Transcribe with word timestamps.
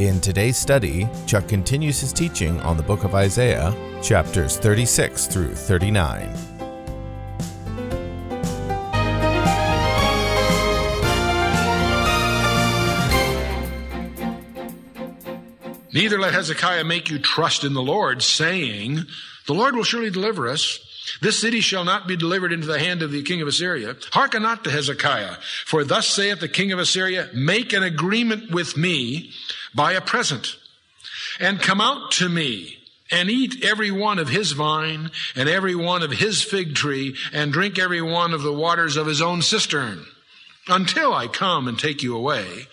In 0.00 0.18
today's 0.18 0.56
study, 0.56 1.06
Chuck 1.26 1.46
continues 1.46 2.00
his 2.00 2.10
teaching 2.10 2.58
on 2.60 2.78
the 2.78 2.82
book 2.82 3.04
of 3.04 3.14
Isaiah, 3.14 3.76
chapters 4.02 4.56
36 4.56 5.26
through 5.26 5.54
39. 5.54 6.34
Neither 15.92 16.18
let 16.18 16.32
Hezekiah 16.32 16.84
make 16.84 17.10
you 17.10 17.18
trust 17.18 17.62
in 17.64 17.74
the 17.74 17.82
Lord, 17.82 18.22
saying, 18.22 19.00
The 19.46 19.52
Lord 19.52 19.76
will 19.76 19.84
surely 19.84 20.08
deliver 20.08 20.48
us. 20.48 20.78
This 21.20 21.38
city 21.38 21.60
shall 21.60 21.84
not 21.84 22.08
be 22.08 22.16
delivered 22.16 22.54
into 22.54 22.66
the 22.66 22.78
hand 22.78 23.02
of 23.02 23.10
the 23.10 23.22
king 23.22 23.42
of 23.42 23.48
Assyria. 23.48 23.96
Hearken 24.12 24.42
not 24.42 24.64
to 24.64 24.70
Hezekiah, 24.70 25.34
for 25.66 25.84
thus 25.84 26.06
saith 26.06 26.40
the 26.40 26.48
king 26.48 26.72
of 26.72 26.78
Assyria, 26.78 27.28
Make 27.34 27.74
an 27.74 27.82
agreement 27.82 28.50
with 28.50 28.78
me 28.78 29.32
by 29.74 29.92
a 29.92 30.00
present, 30.00 30.56
and 31.38 31.60
come 31.60 31.80
out 31.80 32.10
to 32.12 32.28
me, 32.28 32.78
and 33.10 33.30
eat 33.30 33.64
every 33.64 33.90
one 33.90 34.18
of 34.18 34.28
his 34.28 34.52
vine, 34.52 35.10
and 35.34 35.48
every 35.48 35.74
one 35.74 36.02
of 36.02 36.12
his 36.12 36.42
fig 36.42 36.74
tree, 36.74 37.16
and 37.32 37.52
drink 37.52 37.78
every 37.78 38.02
one 38.02 38.32
of 38.32 38.42
the 38.42 38.52
waters 38.52 38.96
of 38.96 39.06
his 39.06 39.20
own 39.20 39.42
cistern, 39.42 40.04
until 40.68 41.12
I 41.12 41.26
come 41.26 41.66
and 41.66 41.78
take 41.78 42.02
you 42.02 42.16
away 42.16 42.66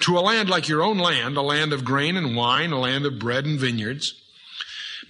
to 0.00 0.18
a 0.18 0.20
land 0.20 0.48
like 0.48 0.68
your 0.68 0.82
own 0.82 0.98
land, 0.98 1.36
a 1.36 1.42
land 1.42 1.72
of 1.72 1.84
grain 1.84 2.16
and 2.16 2.36
wine, 2.36 2.72
a 2.72 2.78
land 2.78 3.06
of 3.06 3.18
bread 3.18 3.44
and 3.44 3.58
vineyards. 3.58 4.14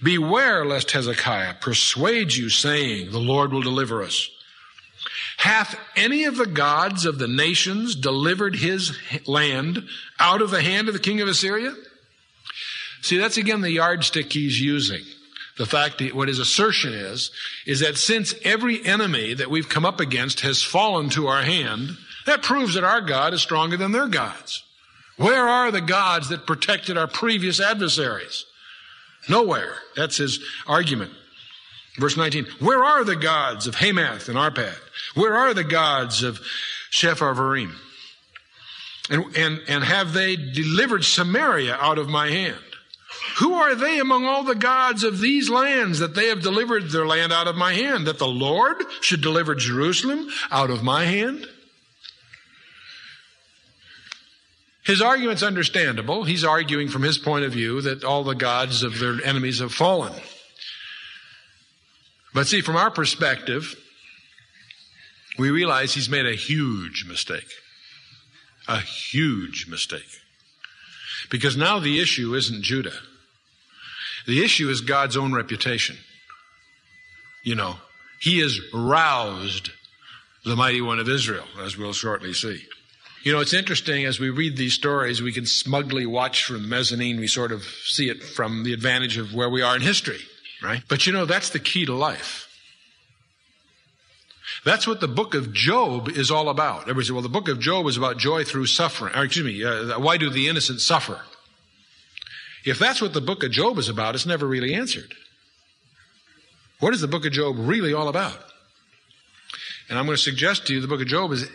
Beware 0.01 0.65
lest 0.65 0.91
Hezekiah 0.91 1.55
persuade 1.55 2.33
you, 2.33 2.49
saying, 2.49 3.11
The 3.11 3.19
Lord 3.19 3.51
will 3.51 3.61
deliver 3.61 4.03
us. 4.03 4.29
Hath 5.37 5.79
any 5.95 6.25
of 6.25 6.35
the 6.35 6.47
gods 6.47 7.05
of 7.05 7.19
the 7.19 7.27
nations 7.27 7.95
delivered 7.95 8.55
his 8.55 8.97
land 9.27 9.87
out 10.19 10.41
of 10.41 10.49
the 10.49 10.61
hand 10.61 10.87
of 10.87 10.93
the 10.93 10.99
king 10.99 11.21
of 11.21 11.27
Assyria? 11.27 11.73
See, 13.01 13.17
that's 13.17 13.37
again 13.37 13.61
the 13.61 13.71
yardstick 13.71 14.33
he's 14.33 14.59
using. 14.59 15.03
The 15.57 15.65
fact 15.65 15.99
that 15.99 16.13
what 16.13 16.27
his 16.27 16.39
assertion 16.39 16.93
is, 16.93 17.31
is 17.65 17.79
that 17.79 17.97
since 17.97 18.33
every 18.43 18.83
enemy 18.85 19.33
that 19.35 19.49
we've 19.49 19.69
come 19.69 19.85
up 19.85 19.99
against 19.99 20.41
has 20.41 20.61
fallen 20.61 21.09
to 21.11 21.27
our 21.27 21.43
hand, 21.43 21.97
that 22.25 22.43
proves 22.43 22.73
that 22.73 22.83
our 22.83 23.01
God 23.01 23.33
is 23.33 23.41
stronger 23.41 23.77
than 23.77 23.91
their 23.91 24.07
gods. 24.07 24.63
Where 25.17 25.47
are 25.47 25.71
the 25.71 25.81
gods 25.81 26.29
that 26.29 26.45
protected 26.45 26.97
our 26.97 27.07
previous 27.07 27.59
adversaries? 27.59 28.45
Nowhere. 29.29 29.75
That's 29.95 30.17
his 30.17 30.39
argument. 30.67 31.11
Verse 31.97 32.15
19. 32.15 32.45
Where 32.59 32.83
are 32.83 33.03
the 33.03 33.15
gods 33.15 33.67
of 33.67 33.75
Hamath 33.75 34.29
and 34.29 34.37
Arpad? 34.37 34.77
Where 35.15 35.35
are 35.35 35.53
the 35.53 35.63
gods 35.63 36.23
of 36.23 36.39
Sepharvaim? 36.91 37.73
And, 39.09 39.35
and, 39.35 39.61
and 39.67 39.83
have 39.83 40.13
they 40.13 40.35
delivered 40.35 41.03
Samaria 41.03 41.75
out 41.75 41.97
of 41.97 42.09
my 42.09 42.29
hand? 42.29 42.57
Who 43.39 43.53
are 43.53 43.75
they 43.75 43.99
among 43.99 44.25
all 44.25 44.43
the 44.43 44.55
gods 44.55 45.03
of 45.03 45.19
these 45.19 45.49
lands 45.49 45.99
that 45.99 46.13
they 46.13 46.27
have 46.27 46.41
delivered 46.41 46.89
their 46.89 47.05
land 47.05 47.31
out 47.31 47.47
of 47.47 47.55
my 47.55 47.73
hand? 47.73 48.07
That 48.07 48.19
the 48.19 48.27
Lord 48.27 48.83
should 49.01 49.21
deliver 49.21 49.55
Jerusalem 49.55 50.27
out 50.51 50.69
of 50.69 50.83
my 50.83 51.05
hand? 51.05 51.47
His 54.83 55.01
argument's 55.01 55.43
understandable. 55.43 56.23
He's 56.23 56.43
arguing 56.43 56.87
from 56.87 57.03
his 57.03 57.17
point 57.17 57.43
of 57.43 57.51
view 57.51 57.81
that 57.81 58.03
all 58.03 58.23
the 58.23 58.35
gods 58.35 58.83
of 58.83 58.99
their 58.99 59.21
enemies 59.23 59.59
have 59.59 59.73
fallen. 59.73 60.13
But 62.37 62.45
see, 62.45 62.61
from 62.61 62.75
our 62.75 62.91
perspective, 62.91 63.75
we 65.39 65.49
realize 65.49 65.95
he's 65.95 66.07
made 66.07 66.27
a 66.27 66.35
huge 66.35 67.03
mistake. 67.07 67.47
A 68.67 68.79
huge 68.79 69.65
mistake. 69.67 70.05
Because 71.31 71.57
now 71.57 71.79
the 71.79 71.99
issue 71.99 72.35
isn't 72.35 72.61
Judah. 72.61 72.93
The 74.27 74.45
issue 74.45 74.69
is 74.69 74.81
God's 74.81 75.17
own 75.17 75.33
reputation. 75.33 75.97
You 77.43 77.55
know, 77.55 77.77
he 78.21 78.37
has 78.41 78.59
roused 78.71 79.71
the 80.45 80.55
mighty 80.55 80.79
one 80.79 80.99
of 80.99 81.09
Israel, 81.09 81.47
as 81.63 81.75
we'll 81.75 81.91
shortly 81.91 82.35
see. 82.35 82.61
You 83.23 83.33
know, 83.33 83.39
it's 83.39 83.55
interesting 83.55 84.05
as 84.05 84.19
we 84.19 84.29
read 84.29 84.57
these 84.57 84.75
stories, 84.75 85.23
we 85.23 85.33
can 85.33 85.47
smugly 85.47 86.05
watch 86.05 86.43
from 86.45 86.69
mezzanine. 86.69 87.19
We 87.19 87.25
sort 87.25 87.51
of 87.51 87.63
see 87.63 88.11
it 88.11 88.21
from 88.21 88.63
the 88.63 88.73
advantage 88.73 89.17
of 89.17 89.33
where 89.33 89.49
we 89.49 89.63
are 89.63 89.75
in 89.75 89.81
history, 89.81 90.19
right? 90.61 90.81
But 90.87 91.05
you 91.07 91.13
know, 91.13 91.25
that's 91.25 91.49
the 91.49 91.59
key 91.59 91.85
to 91.85 91.93
life. 91.93 92.47
That's 94.65 94.87
what 94.87 95.01
the 95.01 95.07
book 95.07 95.35
of 95.35 95.53
Job 95.53 96.09
is 96.09 96.31
all 96.31 96.49
about. 96.49 96.83
Everybody 96.83 97.05
says, 97.05 97.11
well, 97.11 97.21
the 97.21 97.29
book 97.29 97.47
of 97.47 97.59
Job 97.59 97.85
is 97.87 97.97
about 97.97 98.17
joy 98.17 98.43
through 98.43 98.65
suffering. 98.65 99.15
Or, 99.15 99.23
excuse 99.23 99.45
me, 99.45 99.63
uh, 99.63 99.99
why 99.99 100.17
do 100.17 100.29
the 100.29 100.47
innocent 100.47 100.81
suffer? 100.81 101.21
If 102.65 102.79
that's 102.79 103.01
what 103.01 103.13
the 103.13 103.21
book 103.21 103.43
of 103.43 103.51
Job 103.51 103.77
is 103.77 103.87
about, 103.87 104.15
it's 104.15 104.25
never 104.25 104.45
really 104.45 104.73
answered. 104.73 105.13
What 106.79 106.93
is 106.93 107.01
the 107.01 107.07
book 107.07 107.25
of 107.25 107.31
Job 107.31 107.55
really 107.57 107.93
all 107.93 108.07
about? 108.07 108.37
And 109.89 109.97
I'm 109.97 110.05
going 110.05 110.17
to 110.17 110.21
suggest 110.21 110.67
to 110.67 110.73
you 110.73 110.81
the 110.81 110.87
book 110.87 111.01
of 111.01 111.07
Job 111.07 111.31
is 111.31 111.47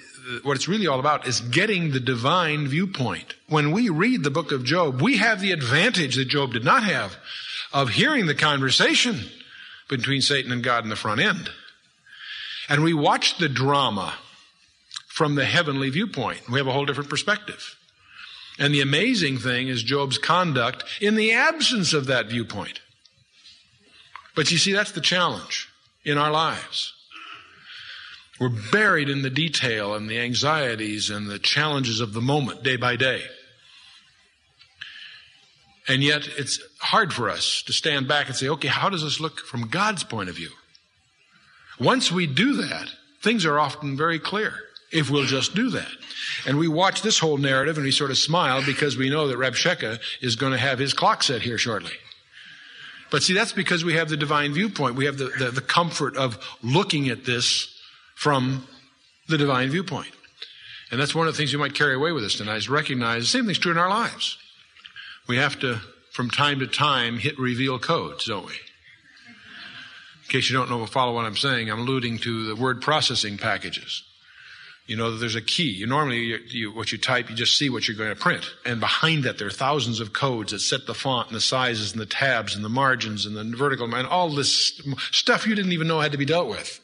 what 0.43 0.57
it's 0.57 0.69
really 0.69 0.87
all 0.87 1.01
about 1.01 1.27
is 1.27 1.41
getting 1.41 1.91
the 1.91 2.01
divine 2.01 2.67
viewpoint. 2.67 3.35
When 3.49 3.73
we 3.73 3.89
read 3.89 4.23
the 4.23 4.31
book 4.31 4.53
of 4.53 4.65
Job, 4.65 5.03
we 5.03 5.19
have 5.19 5.41
the 5.41 5.53
advantage 5.53 6.17
that 6.17 6.29
Job 6.29 6.53
did 6.53 6.65
not 6.65 6.85
have 6.85 7.17
of 7.73 7.91
hearing 7.91 8.27
the 8.27 8.35
conversation 8.35 9.21
between 9.89 10.21
Satan 10.21 10.53
and 10.53 10.63
God 10.63 10.85
in 10.85 10.91
the 10.91 10.97
front 10.97 11.21
end. 11.21 11.51
And 12.69 12.83
we 12.83 12.95
watch 12.95 13.39
the 13.39 13.49
drama 13.49 14.15
from 15.09 15.35
the 15.35 15.45
heavenly 15.45 15.91
viewpoint. 15.91 16.49
We 16.49 16.59
have 16.59 16.67
a 16.67 16.73
whole 16.73 16.87
different 16.87 17.11
perspective. 17.11 17.77
And 18.59 18.73
the 18.73 18.81
amazing 18.81 19.39
thing 19.39 19.69
is 19.69 19.83
Job's 19.83 20.19
conduct 20.19 20.85
in 21.01 21.17
the 21.17 21.33
absence 21.33 21.93
of 21.93 22.07
that 22.07 22.27
viewpoint. 22.27 22.81
But 24.35 24.51
you 24.51 24.59
see, 24.59 24.73
that's 24.73 24.93
the 24.93 25.01
challenge 25.01 25.69
in 26.05 26.19
our 26.19 26.31
lives. 26.31 26.95
We're 28.41 28.49
buried 28.49 29.09
in 29.09 29.23
the 29.23 29.31
detail 29.31 29.95
and 29.95 30.09
the 30.09 30.19
anxieties 30.19 31.11
and 31.11 31.29
the 31.29 31.39
challenges 31.39 32.01
of 32.01 32.13
the 32.13 32.21
moment 32.21 32.63
day 32.63 32.77
by 32.77 32.97
day. 32.97 33.23
And 35.89 36.03
yet 36.03 36.29
it's 36.39 36.61
hard 36.79 37.13
for 37.13 37.29
us 37.29 37.63
to 37.67 37.73
stand 37.73 38.07
back 38.07 38.29
and 38.29 38.37
say, 38.37 38.49
okay, 38.49 38.69
how 38.69 38.89
does 38.89 39.03
this 39.03 39.21
look 39.21 39.41
from 39.41 39.69
God's 39.69 40.05
point 40.05 40.29
of 40.29 40.37
view? 40.37 40.51
Once 41.81 42.13
we 42.13 42.27
do 42.27 42.55
that, 42.55 42.89
things 43.23 43.45
are 43.45 43.59
often 43.59 43.97
very 43.97 44.19
clear 44.19 44.55
if 44.93 45.11
we'll 45.11 45.25
just 45.25 45.55
do 45.55 45.71
that. 45.71 45.91
And 46.47 46.59
we 46.59 46.69
watch 46.69 47.03
this 47.03 47.19
whole 47.19 47.39
narrative 47.39 47.77
and 47.77 47.85
we 47.85 47.91
sort 47.91 48.11
of 48.11 48.19
smile 48.19 48.65
because 48.65 48.97
we 48.97 49.11
know 49.11 49.29
that 49.29 49.39
Rabshakeh 49.39 49.99
is 50.21 50.37
going 50.37 50.53
to 50.53 50.59
have 50.59 50.79
his 50.79 50.93
clock 50.93 51.23
set 51.23 51.43
here 51.43 51.59
shortly. 51.59 51.93
But 53.11 53.23
see, 53.23 53.35
that's 53.35 53.53
because 53.53 53.85
we 53.85 53.95
have 53.95 54.09
the 54.09 54.17
divine 54.17 54.53
viewpoint. 54.53 54.95
We 54.95 55.07
have 55.07 55.19
the, 55.19 55.33
the, 55.39 55.51
the 55.51 55.61
comfort 55.61 56.17
of 56.17 56.39
looking 56.63 57.09
at 57.09 57.25
this 57.25 57.69
from 58.15 58.67
the 59.29 59.39
divine 59.39 59.71
viewpoint. 59.71 60.13
And 60.91 61.01
that's 61.01 61.15
one 61.15 61.27
of 61.27 61.35
the 61.35 61.39
things 61.39 61.53
you 61.53 61.59
might 61.59 61.75
carry 61.75 61.95
away 61.95 62.13
with 62.13 62.25
us 62.25 62.35
tonight 62.35 62.57
is 62.57 62.69
recognize 62.69 63.23
the 63.23 63.29
same 63.29 63.47
thing's 63.47 63.59
true 63.59 63.73
in 63.73 63.79
our 63.79 63.89
lives. 63.89 64.39
We 65.29 65.37
have 65.37 65.59
to, 65.61 65.81
from 66.13 66.31
time 66.31 66.61
to 66.61 66.67
time, 66.67 67.19
hit 67.19 67.39
reveal 67.39 67.79
codes, 67.79 68.27
don't 68.27 68.47
we? 68.47 68.53
In 68.53 70.29
case 70.29 70.51
you 70.51 70.57
don't 70.57 70.71
know, 70.71 70.85
follow 70.87 71.15
what 71.15 71.25
I'm 71.25 71.37
saying, 71.37 71.71
I'm 71.71 71.81
alluding 71.81 72.19
to 72.19 72.47
the 72.47 72.57
word 72.57 72.81
processing 72.81 73.39
packages. 73.39 74.03
You 74.87 74.97
know, 74.97 75.17
there's 75.17 75.37
a 75.37 75.41
key. 75.41 75.71
You 75.71 75.87
normally, 75.87 76.19
you, 76.19 76.39
you, 76.49 76.73
what 76.73 76.91
you 76.91 76.99
type, 76.99 77.31
you 77.31 77.37
just 77.37 77.57
see 77.57 77.71
what 77.71 77.87
you're 77.87 77.97
going 77.97 78.15
to 78.15 78.21
print. 78.21 78.45
And 78.67 78.81
behind 78.81 79.25
that, 79.25 79.39
there 79.39 79.47
are 79.47 79.51
thousands 79.51 80.01
of 80.01 80.13
codes 80.13 80.53
that 80.53 80.59
set 80.59 80.87
the 80.87 80.95
font 80.95 81.29
and 81.29 81.37
the 81.37 81.41
sizes 81.41 81.93
and 81.93 82.01
the 82.01 82.07
tabs 82.07 82.57
and 82.57 82.65
the 82.65 82.69
margins 82.69 83.25
and 83.25 83.37
the 83.37 83.57
vertical, 83.57 83.95
and 83.95 84.09
all 84.09 84.31
this 84.31 84.81
stuff 85.13 85.47
you 85.47 85.55
didn't 85.55 85.73
even 85.73 85.87
know 85.87 86.01
had 86.01 86.13
to 86.13 86.19
be 86.19 86.25
dealt 86.25 86.49
with 86.49 86.82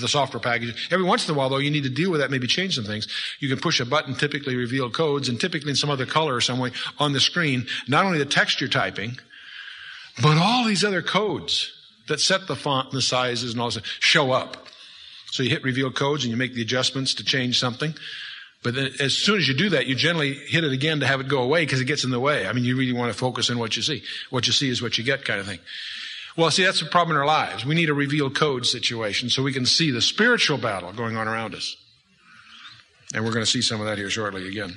the 0.00 0.08
software 0.08 0.40
package. 0.40 0.88
Every 0.90 1.04
once 1.04 1.28
in 1.28 1.34
a 1.34 1.38
while, 1.38 1.48
though, 1.48 1.58
you 1.58 1.70
need 1.70 1.84
to 1.84 1.90
deal 1.90 2.10
with 2.10 2.20
that, 2.20 2.30
maybe 2.30 2.46
change 2.46 2.74
some 2.76 2.84
things. 2.84 3.06
You 3.40 3.48
can 3.48 3.58
push 3.58 3.80
a 3.80 3.84
button, 3.84 4.14
typically 4.14 4.56
reveal 4.56 4.90
codes, 4.90 5.28
and 5.28 5.40
typically 5.40 5.70
in 5.70 5.76
some 5.76 5.90
other 5.90 6.06
color 6.06 6.34
or 6.34 6.40
some 6.40 6.58
way 6.58 6.72
on 6.98 7.12
the 7.12 7.20
screen, 7.20 7.66
not 7.88 8.04
only 8.04 8.18
the 8.18 8.24
text 8.24 8.60
you're 8.60 8.70
typing, 8.70 9.18
but 10.22 10.38
all 10.38 10.64
these 10.64 10.84
other 10.84 11.02
codes 11.02 11.72
that 12.08 12.20
set 12.20 12.46
the 12.46 12.56
font 12.56 12.88
and 12.88 12.96
the 12.96 13.02
sizes 13.02 13.52
and 13.52 13.60
all 13.60 13.70
this 13.70 13.82
show 14.00 14.32
up. 14.32 14.66
So 15.30 15.42
you 15.42 15.50
hit 15.50 15.64
reveal 15.64 15.90
codes 15.90 16.24
and 16.24 16.30
you 16.30 16.36
make 16.36 16.54
the 16.54 16.62
adjustments 16.62 17.14
to 17.14 17.24
change 17.24 17.58
something. 17.58 17.94
But 18.62 18.74
then 18.74 18.90
as 19.00 19.14
soon 19.14 19.38
as 19.38 19.48
you 19.48 19.54
do 19.54 19.70
that, 19.70 19.86
you 19.86 19.94
generally 19.94 20.34
hit 20.34 20.62
it 20.62 20.72
again 20.72 21.00
to 21.00 21.06
have 21.06 21.20
it 21.20 21.28
go 21.28 21.42
away 21.42 21.64
because 21.64 21.80
it 21.80 21.86
gets 21.86 22.04
in 22.04 22.10
the 22.10 22.20
way. 22.20 22.46
I 22.46 22.52
mean, 22.52 22.64
you 22.64 22.76
really 22.76 22.92
want 22.92 23.12
to 23.12 23.18
focus 23.18 23.50
on 23.50 23.58
what 23.58 23.76
you 23.76 23.82
see. 23.82 24.02
What 24.30 24.46
you 24.46 24.52
see 24.52 24.68
is 24.68 24.80
what 24.82 24.98
you 24.98 25.04
get 25.04 25.24
kind 25.24 25.40
of 25.40 25.46
thing. 25.46 25.58
Well, 26.36 26.50
see, 26.50 26.64
that's 26.64 26.80
the 26.80 26.86
problem 26.86 27.16
in 27.16 27.20
our 27.20 27.26
lives. 27.26 27.64
We 27.64 27.74
need 27.74 27.90
a 27.90 27.94
revealed 27.94 28.34
code 28.34 28.64
situation 28.66 29.28
so 29.28 29.42
we 29.42 29.52
can 29.52 29.66
see 29.66 29.90
the 29.90 30.00
spiritual 30.00 30.58
battle 30.58 30.92
going 30.92 31.16
on 31.16 31.28
around 31.28 31.54
us. 31.54 31.76
And 33.14 33.24
we're 33.24 33.32
going 33.32 33.44
to 33.44 33.50
see 33.50 33.60
some 33.60 33.80
of 33.80 33.86
that 33.86 33.98
here 33.98 34.08
shortly 34.08 34.48
again. 34.48 34.76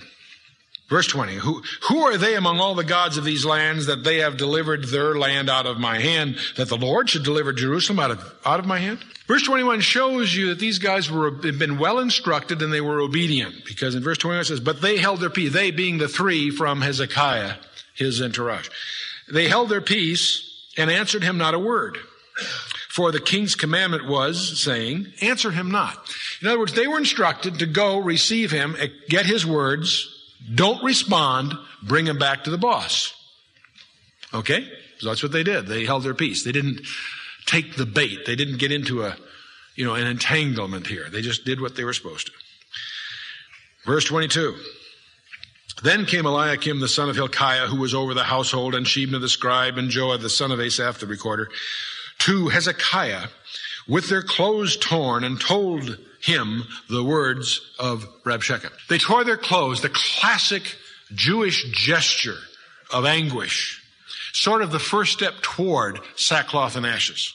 Verse 0.89 1.07
20, 1.07 1.35
who, 1.35 1.63
who 1.89 2.03
are 2.03 2.17
they 2.17 2.35
among 2.35 2.59
all 2.59 2.75
the 2.75 2.83
gods 2.83 3.17
of 3.17 3.23
these 3.23 3.43
lands 3.43 3.87
that 3.87 4.03
they 4.03 4.17
have 4.17 4.37
delivered 4.37 4.83
their 4.83 5.15
land 5.15 5.49
out 5.49 5.65
of 5.65 5.79
my 5.79 5.99
hand, 5.99 6.37
that 6.57 6.69
the 6.69 6.77
Lord 6.77 7.09
should 7.09 7.23
deliver 7.23 7.53
Jerusalem 7.53 7.99
out 7.99 8.11
of, 8.11 8.35
out 8.45 8.59
of 8.59 8.67
my 8.67 8.77
hand? 8.77 8.99
Verse 9.27 9.41
21 9.41 9.81
shows 9.81 10.35
you 10.35 10.49
that 10.49 10.59
these 10.59 10.77
guys 10.77 11.09
were, 11.09 11.31
had 11.41 11.57
been 11.57 11.79
well 11.79 11.97
instructed 11.97 12.61
and 12.61 12.71
they 12.71 12.81
were 12.81 12.99
obedient, 12.99 13.65
because 13.65 13.95
in 13.95 14.03
verse 14.03 14.19
21 14.19 14.41
it 14.41 14.45
says, 14.45 14.59
but 14.59 14.81
they 14.81 14.97
held 14.97 15.21
their 15.21 15.31
peace, 15.31 15.51
they 15.51 15.71
being 15.71 15.97
the 15.97 16.07
three 16.07 16.51
from 16.51 16.81
Hezekiah, 16.81 17.55
his 17.95 18.21
entourage. 18.21 18.69
They 19.31 19.47
held 19.47 19.69
their 19.69 19.81
peace 19.81 20.54
and 20.77 20.89
answered 20.89 21.23
him 21.23 21.37
not 21.37 21.53
a 21.53 21.59
word. 21.59 21.97
For 22.89 23.11
the 23.11 23.19
king's 23.19 23.55
commandment 23.55 24.07
was 24.07 24.61
saying, 24.61 25.07
answer 25.21 25.51
him 25.51 25.71
not. 25.71 25.97
In 26.41 26.47
other 26.47 26.59
words, 26.59 26.73
they 26.73 26.87
were 26.87 26.97
instructed 26.97 27.59
to 27.59 27.65
go 27.65 27.99
receive 27.99 28.51
him, 28.51 28.75
eh, 28.79 28.87
get 29.09 29.25
his 29.25 29.45
words, 29.45 30.07
don't 30.53 30.83
respond, 30.83 31.53
bring 31.83 32.07
him 32.07 32.17
back 32.17 32.43
to 32.45 32.51
the 32.51 32.57
boss. 32.57 33.13
Okay? 34.33 34.69
So 34.99 35.09
that's 35.09 35.23
what 35.23 35.31
they 35.31 35.43
did. 35.43 35.67
They 35.67 35.85
held 35.85 36.03
their 36.03 36.13
peace. 36.13 36.43
They 36.43 36.51
didn't 36.51 36.81
take 37.45 37.75
the 37.75 37.85
bait. 37.85 38.25
They 38.25 38.35
didn't 38.35 38.57
get 38.57 38.71
into 38.71 39.03
a, 39.03 39.17
you 39.75 39.85
know, 39.85 39.95
an 39.95 40.07
entanglement 40.07 40.87
here. 40.87 41.09
They 41.09 41.21
just 41.21 41.45
did 41.45 41.61
what 41.61 41.75
they 41.75 41.83
were 41.83 41.93
supposed 41.93 42.27
to. 42.27 42.33
Verse 43.85 44.05
22. 44.05 44.55
Then 45.83 46.05
came 46.05 46.25
Eliakim 46.25 46.79
the 46.79 46.87
son 46.87 47.09
of 47.09 47.15
Hilkiah, 47.15 47.67
who 47.67 47.77
was 47.77 47.93
over 47.93 48.13
the 48.13 48.23
household, 48.23 48.75
and 48.75 48.85
Shebna 48.85 49.19
the 49.19 49.29
scribe, 49.29 49.77
and 49.77 49.91
Joah 49.91 50.21
the 50.21 50.29
son 50.29 50.51
of 50.51 50.59
Asaph 50.59 50.99
the 50.99 51.07
recorder, 51.07 51.49
to 52.19 52.47
Hezekiah 52.47 53.27
with 53.87 54.09
their 54.09 54.23
clothes 54.23 54.77
torn, 54.77 55.23
and 55.23 55.39
told 55.39 55.97
him 56.21 56.63
the 56.89 57.03
words 57.03 57.61
of 57.77 58.07
Rabshakeh. 58.23 58.71
They 58.89 58.97
tore 58.97 59.23
their 59.23 59.37
clothes, 59.37 59.81
the 59.81 59.89
classic 59.89 60.75
Jewish 61.13 61.71
gesture 61.71 62.39
of 62.91 63.05
anguish, 63.05 63.83
sort 64.33 64.61
of 64.61 64.71
the 64.71 64.79
first 64.79 65.13
step 65.13 65.35
toward 65.41 65.99
sackcloth 66.15 66.75
and 66.75 66.85
ashes. 66.85 67.33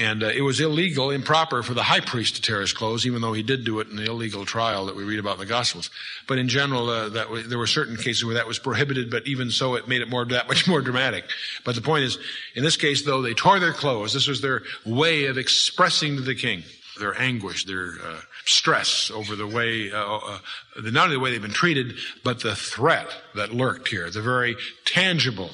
And 0.00 0.22
uh, 0.22 0.28
it 0.28 0.40
was 0.40 0.60
illegal, 0.60 1.10
improper 1.10 1.62
for 1.62 1.74
the 1.74 1.82
high 1.82 2.00
priest 2.00 2.36
to 2.36 2.42
tear 2.42 2.62
his 2.62 2.72
clothes, 2.72 3.06
even 3.06 3.20
though 3.20 3.34
he 3.34 3.42
did 3.42 3.66
do 3.66 3.80
it 3.80 3.88
in 3.88 3.96
the 3.96 4.06
illegal 4.06 4.46
trial 4.46 4.86
that 4.86 4.96
we 4.96 5.04
read 5.04 5.18
about 5.18 5.34
in 5.34 5.40
the 5.40 5.46
Gospels. 5.46 5.90
But 6.26 6.38
in 6.38 6.48
general, 6.48 6.88
uh, 6.88 7.10
that 7.10 7.24
w- 7.24 7.46
there 7.46 7.58
were 7.58 7.66
certain 7.66 7.96
cases 7.96 8.24
where 8.24 8.36
that 8.36 8.46
was 8.46 8.58
prohibited, 8.58 9.10
but 9.10 9.26
even 9.26 9.50
so, 9.50 9.74
it 9.74 9.88
made 9.88 10.00
it 10.00 10.08
more 10.08 10.24
that 10.24 10.48
much 10.48 10.66
more 10.66 10.80
dramatic. 10.80 11.24
But 11.66 11.74
the 11.74 11.82
point 11.82 12.04
is, 12.04 12.16
in 12.54 12.64
this 12.64 12.78
case, 12.78 13.04
though, 13.04 13.20
they 13.20 13.34
tore 13.34 13.60
their 13.60 13.74
clothes. 13.74 14.14
This 14.14 14.26
was 14.26 14.40
their 14.40 14.62
way 14.86 15.26
of 15.26 15.36
expressing 15.36 16.16
to 16.16 16.22
the 16.22 16.34
king 16.34 16.64
their 16.98 17.18
anguish, 17.18 17.64
their 17.64 17.94
uh, 18.04 18.20
stress 18.44 19.10
over 19.10 19.34
the 19.34 19.46
way, 19.46 19.90
uh, 19.90 20.16
uh, 20.16 20.38
not 20.76 21.04
only 21.04 21.16
the 21.16 21.20
way 21.20 21.30
they've 21.30 21.40
been 21.40 21.50
treated, 21.50 21.94
but 22.22 22.40
the 22.40 22.54
threat 22.54 23.08
that 23.34 23.54
lurked 23.54 23.88
here, 23.88 24.10
the 24.10 24.20
very 24.20 24.54
tangible, 24.84 25.50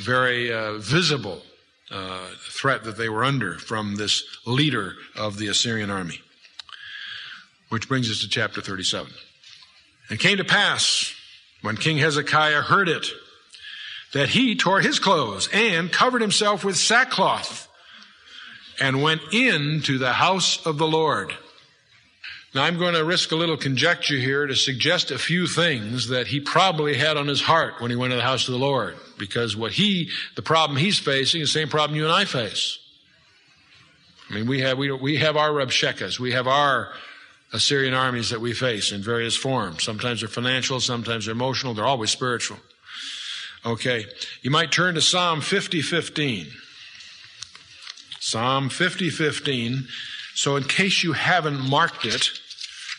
very 0.00 0.50
uh, 0.52 0.78
visible 0.78 1.42
uh, 1.92 2.26
threat 2.38 2.84
that 2.84 2.96
they 2.96 3.08
were 3.08 3.24
under 3.24 3.58
from 3.58 3.96
this 3.96 4.24
leader 4.46 4.94
of 5.14 5.38
the 5.38 5.48
Assyrian 5.48 5.90
army. 5.90 6.20
Which 7.68 7.88
brings 7.88 8.10
us 8.10 8.20
to 8.20 8.28
chapter 8.28 8.60
37. 8.60 9.12
And 10.10 10.18
came 10.18 10.38
to 10.38 10.44
pass, 10.44 11.14
when 11.62 11.76
King 11.76 11.98
Hezekiah 11.98 12.62
heard 12.62 12.88
it, 12.88 13.06
that 14.12 14.30
he 14.30 14.56
tore 14.56 14.80
his 14.80 14.98
clothes 14.98 15.48
and 15.52 15.90
covered 15.90 16.20
himself 16.20 16.64
with 16.64 16.76
sackcloth 16.76 17.68
and 18.80 19.02
went 19.02 19.22
into 19.32 19.98
the 19.98 20.14
house 20.14 20.64
of 20.66 20.78
the 20.78 20.86
Lord. 20.86 21.34
Now 22.54 22.64
I'm 22.64 22.78
going 22.78 22.94
to 22.94 23.04
risk 23.04 23.32
a 23.32 23.36
little 23.36 23.56
conjecture 23.56 24.16
here 24.16 24.46
to 24.46 24.54
suggest 24.54 25.10
a 25.10 25.18
few 25.18 25.46
things 25.46 26.08
that 26.08 26.26
he 26.26 26.38
probably 26.40 26.96
had 26.96 27.16
on 27.16 27.26
his 27.26 27.40
heart 27.40 27.80
when 27.80 27.90
he 27.90 27.96
went 27.96 28.10
to 28.10 28.16
the 28.16 28.22
house 28.22 28.46
of 28.46 28.52
the 28.52 28.60
Lord. 28.60 28.96
Because 29.18 29.56
what 29.56 29.72
he, 29.72 30.10
the 30.36 30.42
problem 30.42 30.78
he's 30.78 30.98
facing 30.98 31.40
is 31.40 31.52
the 31.52 31.60
same 31.60 31.68
problem 31.68 31.96
you 31.96 32.04
and 32.04 32.12
I 32.12 32.26
face. 32.26 32.78
I 34.28 34.34
mean, 34.34 34.46
we 34.46 34.60
have, 34.60 34.76
we, 34.76 34.92
we 34.92 35.16
have 35.16 35.36
our 35.36 35.50
Rabshakehs. 35.50 36.18
We 36.18 36.32
have 36.32 36.46
our 36.46 36.92
Assyrian 37.54 37.94
armies 37.94 38.30
that 38.30 38.40
we 38.40 38.52
face 38.52 38.92
in 38.92 39.02
various 39.02 39.36
forms. 39.36 39.82
Sometimes 39.82 40.20
they're 40.20 40.28
financial, 40.28 40.80
sometimes 40.80 41.26
they're 41.26 41.32
emotional, 41.32 41.74
they're 41.74 41.86
always 41.86 42.10
spiritual. 42.10 42.58
Okay. 43.64 44.06
You 44.42 44.50
might 44.50 44.72
turn 44.72 44.94
to 44.96 45.00
Psalm 45.00 45.40
50, 45.40 45.82
15. 45.82 46.48
Psalm 48.20 48.68
50, 48.68 49.10
15. 49.10 49.86
So 50.34 50.56
in 50.56 50.64
case 50.64 51.02
you 51.02 51.12
haven't 51.12 51.60
marked 51.60 52.04
it, 52.04 52.30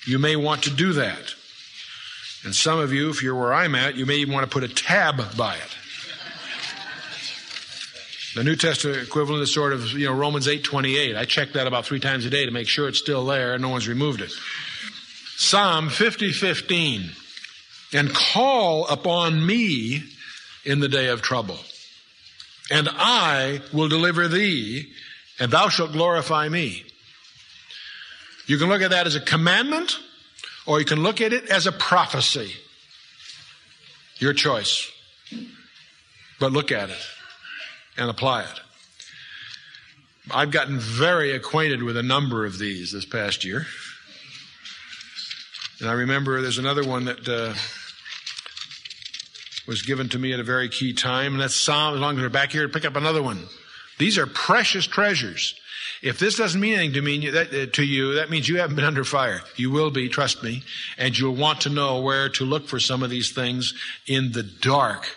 you 0.05 0.19
may 0.19 0.35
want 0.35 0.63
to 0.63 0.69
do 0.69 0.93
that. 0.93 1.33
And 2.43 2.55
some 2.55 2.79
of 2.79 2.91
you, 2.91 3.09
if 3.09 3.23
you're 3.23 3.35
where 3.35 3.53
I'm 3.53 3.75
at, 3.75 3.95
you 3.95 4.05
may 4.05 4.17
even 4.17 4.33
want 4.33 4.49
to 4.49 4.53
put 4.53 4.63
a 4.63 4.73
tab 4.73 5.37
by 5.37 5.55
it. 5.55 5.77
The 8.35 8.43
New 8.43 8.55
Testament 8.55 8.97
equivalent 9.01 9.43
is 9.43 9.53
sort 9.53 9.73
of, 9.73 9.91
you 9.91 10.07
know, 10.07 10.13
Romans 10.13 10.47
8:28. 10.47 11.15
I 11.15 11.25
check 11.25 11.53
that 11.53 11.67
about 11.67 11.85
3 11.85 11.99
times 11.99 12.25
a 12.25 12.29
day 12.29 12.45
to 12.45 12.51
make 12.51 12.67
sure 12.67 12.87
it's 12.87 12.99
still 12.99 13.25
there 13.25 13.53
and 13.53 13.61
no 13.61 13.69
one's 13.69 13.87
removed 13.87 14.21
it. 14.21 14.31
Psalm 15.37 15.89
50:15. 15.89 17.15
And 17.93 18.11
call 18.11 18.87
upon 18.87 19.45
me 19.45 20.03
in 20.65 20.79
the 20.79 20.87
day 20.89 21.09
of 21.09 21.21
trouble. 21.21 21.59
And 22.71 22.89
I 22.91 23.61
will 23.71 23.87
deliver 23.87 24.27
thee, 24.27 24.91
and 25.39 25.51
thou 25.51 25.69
shalt 25.69 25.91
glorify 25.91 26.49
me. 26.49 26.85
You 28.45 28.57
can 28.57 28.67
look 28.69 28.81
at 28.81 28.91
that 28.91 29.07
as 29.07 29.15
a 29.15 29.21
commandment, 29.21 29.97
or 30.65 30.79
you 30.79 30.85
can 30.85 31.01
look 31.01 31.21
at 31.21 31.33
it 31.33 31.49
as 31.49 31.67
a 31.67 31.71
prophecy. 31.71 32.53
Your 34.17 34.33
choice. 34.33 34.91
But 36.39 36.51
look 36.51 36.71
at 36.71 36.89
it 36.89 37.05
and 37.97 38.09
apply 38.09 38.43
it. 38.43 38.59
I've 40.31 40.51
gotten 40.51 40.79
very 40.79 41.31
acquainted 41.31 41.83
with 41.83 41.97
a 41.97 42.03
number 42.03 42.45
of 42.45 42.57
these 42.57 42.91
this 42.91 43.05
past 43.05 43.43
year. 43.43 43.65
And 45.79 45.89
I 45.89 45.93
remember 45.93 46.41
there's 46.41 46.59
another 46.59 46.83
one 46.85 47.05
that 47.05 47.27
uh, 47.27 47.53
was 49.67 49.81
given 49.81 50.07
to 50.09 50.19
me 50.19 50.33
at 50.33 50.39
a 50.39 50.43
very 50.43 50.69
key 50.69 50.93
time, 50.93 51.33
and 51.33 51.41
that's 51.41 51.55
Psalm. 51.55 51.95
As 51.95 51.99
long 51.99 52.15
as 52.15 52.21
we're 52.21 52.29
back 52.29 52.51
here, 52.51 52.67
pick 52.69 52.85
up 52.85 52.95
another 52.95 53.21
one. 53.21 53.47
These 53.99 54.17
are 54.17 54.25
precious 54.25 54.87
treasures. 54.87 55.55
If 56.03 56.19
this 56.19 56.35
doesn't 56.35 56.59
mean 56.59 56.73
anything 56.73 56.93
to 56.95 57.01
me 57.01 57.29
that, 57.29 57.53
uh, 57.53 57.65
to 57.71 57.83
you, 57.83 58.15
that 58.15 58.29
means 58.29 58.49
you 58.49 58.57
haven't 58.57 58.75
been 58.75 58.83
under 58.83 59.05
fire. 59.05 59.39
You 59.55 59.71
will 59.71 59.89
be, 59.89 60.09
trust 60.09 60.43
me, 60.43 60.63
and 60.97 61.17
you'll 61.17 61.33
want 61.33 61.61
to 61.61 61.69
know 61.69 62.01
where 62.01 62.27
to 62.27 62.43
look 62.43 62.67
for 62.67 62.77
some 62.77 63.03
of 63.03 63.09
these 63.09 63.31
things 63.31 63.73
in 64.05 64.33
the 64.33 64.43
dark 64.43 65.15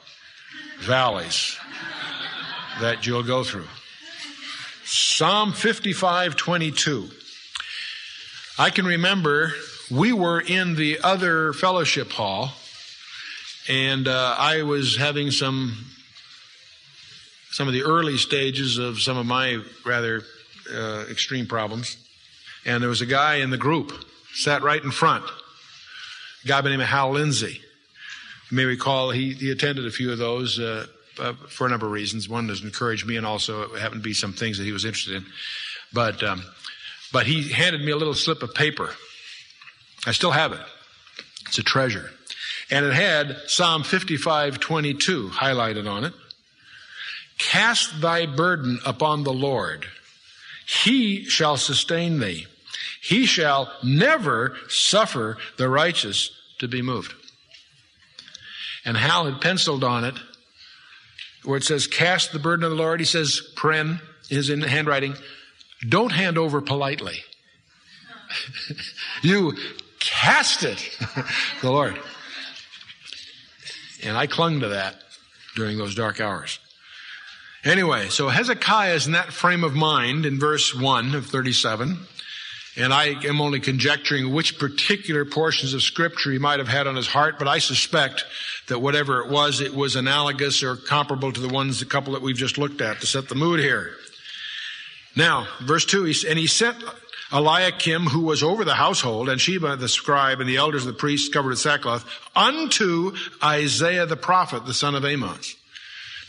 valleys 0.79 1.59
that 2.81 3.05
you'll 3.05 3.25
go 3.25 3.43
through. 3.43 3.67
Psalm 4.85 5.53
55, 5.53 6.37
22. 6.37 7.11
I 8.57 8.71
can 8.71 8.87
remember 8.87 9.55
we 9.91 10.13
were 10.13 10.41
in 10.41 10.77
the 10.77 11.01
other 11.03 11.53
fellowship 11.53 12.13
hall, 12.13 12.53
and 13.69 14.07
uh, 14.07 14.37
I 14.39 14.63
was 14.63 14.97
having 14.97 15.33
some 15.33 15.79
some 17.51 17.67
of 17.67 17.75
the 17.75 17.83
early 17.83 18.19
stages 18.19 18.79
of 18.79 19.01
some 19.01 19.17
of 19.17 19.25
my 19.27 19.63
rather 19.85 20.23
uh, 20.73 21.05
extreme 21.11 21.47
problems. 21.47 21.97
And 22.65 22.83
there 22.83 22.91
was 22.91 23.01
a 23.01 23.07
guy 23.07 23.37
in 23.37 23.51
the 23.51 23.57
group, 23.57 23.93
sat 24.35 24.63
right 24.63 24.83
in 24.83 24.91
front, 24.91 25.25
a 26.45 26.49
guy 26.49 26.59
by 26.59 26.63
the 26.63 26.71
name 26.71 26.81
of 26.81 26.89
Hal 26.89 27.13
Lindsey. 27.13 27.61
You 28.51 28.57
may 28.57 28.65
recall 28.65 29.11
he, 29.11 29.35
he 29.35 29.51
attended 29.51 29.87
a 29.87 29.91
few 29.91 30.13
of 30.13 30.19
those 30.19 30.59
uh, 30.59 30.87
uh, 31.19 31.33
for 31.49 31.67
a 31.67 31.71
number 31.71 31.87
of 31.87 31.93
reasons. 31.93 32.29
One 32.29 32.47
was 32.47 32.63
encourage 32.63 33.05
me, 33.05 33.17
and 33.17 33.27
also 33.27 33.63
it 33.63 33.81
happened 33.81 34.03
to 34.03 34.09
be 34.09 34.15
some 34.15 34.33
things 34.33 34.59
that 34.59 34.65
he 34.65 34.73
was 34.73 34.85
interested 34.85 35.17
in. 35.17 35.27
But 35.93 36.23
um, 36.23 36.43
but 37.13 37.27
he 37.27 37.51
handed 37.51 37.81
me 37.83 37.93
a 37.93 37.97
little 37.97 38.15
slip 38.15 38.43
of 38.43 38.55
paper. 38.55 38.91
I 40.07 40.13
still 40.13 40.31
have 40.31 40.53
it. 40.53 40.61
It's 41.49 41.59
a 41.59 41.63
treasure, 41.63 42.11
and 42.71 42.85
it 42.85 42.93
had 42.93 43.37
Psalm 43.47 43.83
55:22 43.83 45.31
highlighted 45.31 45.91
on 45.91 46.05
it. 46.05 46.13
Cast 47.39 48.01
thy 48.01 48.27
burden 48.27 48.79
upon 48.85 49.25
the 49.25 49.33
Lord. 49.33 49.87
He 50.67 51.25
shall 51.25 51.57
sustain 51.57 52.19
thee. 52.19 52.47
He 53.01 53.25
shall 53.25 53.73
never 53.85 54.57
suffer 54.69 55.39
the 55.57 55.69
righteous 55.69 56.31
to 56.59 56.67
be 56.67 56.83
moved. 56.83 57.15
And 58.85 58.97
Hal 58.97 59.27
had 59.27 59.41
penciled 59.41 59.85
on 59.85 60.05
it 60.05 60.15
where 61.45 61.57
it 61.57 61.65
says, 61.65 61.87
cast 61.87 62.33
the 62.33 62.41
burden 62.41 62.65
of 62.65 62.71
the 62.71 62.77
Lord. 62.77 62.99
He 62.99 63.07
says, 63.07 63.41
pren 63.55 64.01
is 64.29 64.51
in 64.51 64.61
handwriting. 64.61 65.15
Don't 65.89 66.11
hand 66.11 66.37
over 66.37 66.61
politely. 66.61 67.19
you 69.23 69.57
cast 70.01 70.65
it, 70.65 70.99
the 71.63 71.71
Lord. 71.71 71.97
And 74.03 74.17
I 74.17 74.27
clung 74.27 74.61
to 74.61 74.69
that 74.69 74.97
during 75.55 75.79
those 75.79 75.95
dark 75.95 76.21
hours. 76.21 76.59
Anyway, 77.67 78.09
so 78.11 78.29
Hezekiah 78.29 78.95
is 78.95 79.07
in 79.09 79.15
that 79.15 79.33
frame 79.33 79.65
of 79.65 79.75
mind 79.75 80.25
in 80.25 80.39
verse 80.39 80.73
1 80.73 81.17
of 81.17 81.27
37. 81.27 81.99
And 82.77 82.95
I 82.95 83.07
am 83.27 83.41
only 83.41 83.59
conjecturing 83.59 84.33
which 84.33 84.57
particular 84.57 85.25
portions 85.25 85.75
of 85.75 85.83
scripture 85.83 86.31
he 86.31 86.39
might 86.39 86.61
have 86.61 86.69
had 86.69 86.87
on 86.87 86.95
his 86.95 87.09
heart, 87.09 87.41
but 87.41 87.49
I 87.49 87.59
suspect 87.59 88.25
that 88.69 88.79
whatever 88.79 89.21
it 89.21 89.31
was, 89.31 89.61
it 89.61 89.75
was 89.75 89.97
analogous 89.97 90.63
or 90.63 90.77
comparable 90.77 91.33
to 91.33 91.41
the 91.41 91.49
ones, 91.49 91.81
the 91.81 91.87
couple 91.87 92.13
that 92.13 92.23
we've 92.23 92.37
just 92.37 92.57
looked 92.57 92.81
at 92.81 93.01
to 93.01 93.07
set 93.07 93.29
the 93.29 93.35
mood 93.35 93.59
here. 93.59 93.97
Now, 95.17 95.49
verse 95.61 95.87
2, 95.87 96.05
and 96.29 96.39
he 96.39 96.47
sent 96.47 96.85
Eliakim, 97.33 98.05
who 98.07 98.21
was 98.21 98.45
over 98.45 98.65
the 98.65 98.75
household, 98.75 99.29
and 99.29 99.41
Shebna 99.41 99.77
the 99.77 99.89
scribe, 99.89 100.39
and 100.39 100.49
the 100.49 100.59
elders 100.59 100.87
of 100.87 100.93
the 100.93 100.99
priests 100.99 101.31
covered 101.31 101.49
with 101.49 101.59
sackcloth, 101.59 102.09
unto 102.37 103.17
Isaiah 103.43 104.07
the 104.07 104.17
prophet, 104.17 104.67
the 104.67 104.75
son 104.75 104.95
of 104.95 105.05
Amos. 105.05 105.57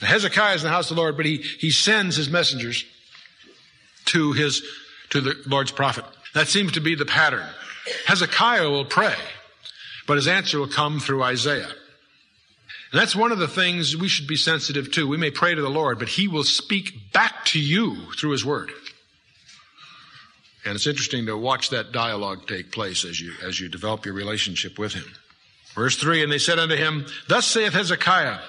Hezekiah 0.01 0.56
is 0.56 0.63
in 0.63 0.68
the 0.68 0.74
house 0.74 0.92
of 0.92 0.96
the 0.96 1.01
Lord, 1.01 1.18
but 1.18 1.25
he, 1.25 1.38
he 1.38 1.72
sends 1.72 2.16
his 2.16 2.30
messengers 2.30 2.86
to 4.06 4.34
his, 4.34 4.62
to 5.10 5.22
the 5.22 5.36
Lord's 5.48 5.72
prophet. 5.72 6.06
That 6.34 6.48
seems 6.48 6.74
to 6.74 6.80
be 6.80 6.96
the 6.96 7.06
pattern. 7.06 7.48
Hezekiah 8.06 8.70
will 8.70 8.86
pray, 8.86 9.16
but 10.06 10.18
his 10.18 10.27
answer 10.27 10.60
will 10.60 10.68
come 10.68 11.00
through 11.00 11.24
Isaiah. 11.24 11.72
And 12.92 13.01
that's 13.01 13.16
one 13.16 13.32
of 13.32 13.39
the 13.39 13.48
things 13.48 13.98
we 13.98 14.08
should 14.08 14.27
be 14.27 14.36
sensitive 14.36 14.92
to. 14.94 15.08
We 15.08 15.18
may 15.18 15.32
pray 15.32 15.56
to 15.56 15.62
the 15.62 15.70
Lord, 15.70 16.00
but 16.00 16.10
he 16.10 16.27
will 16.27 16.44
speak 16.44 17.12
back 17.12 17.46
to 17.46 17.60
you 17.60 18.12
through 18.13 18.32
his 18.32 18.46
word. 18.46 18.72
And 20.63 20.75
it's 20.75 20.88
interesting 20.88 21.25
to 21.25 21.38
watch 21.38 21.70
that 21.70 21.92
dialogue 21.92 22.48
take 22.48 22.72
place 22.72 23.06
as 23.06 23.20
you, 23.20 23.34
as 23.42 23.60
you 23.60 23.70
develop 23.70 24.06
your 24.06 24.13
relationship 24.13 24.77
with 24.77 24.94
him. 24.94 25.06
Verse 25.75 25.96
3 25.96 26.24
And 26.24 26.32
they 26.32 26.39
said 26.39 26.60
unto 26.60 26.75
him, 26.75 27.06
Thus 27.27 27.46
saith 27.46 27.74
Hezekiah. 27.74 28.39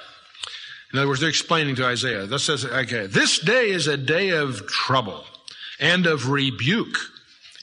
In 0.93 0.99
other 0.99 1.09
words, 1.09 1.21
they're 1.21 1.29
explaining 1.29 1.77
to 1.77 1.85
Isaiah. 1.85 2.27
Thus 2.27 2.45
says, 2.45 2.65
okay, 2.65 3.07
this 3.07 3.39
day 3.39 3.71
is 3.71 3.87
a 3.87 3.97
day 3.97 4.31
of 4.31 4.67
trouble 4.67 5.25
and 5.79 6.07
of 6.07 6.31
rebuke 6.31 6.97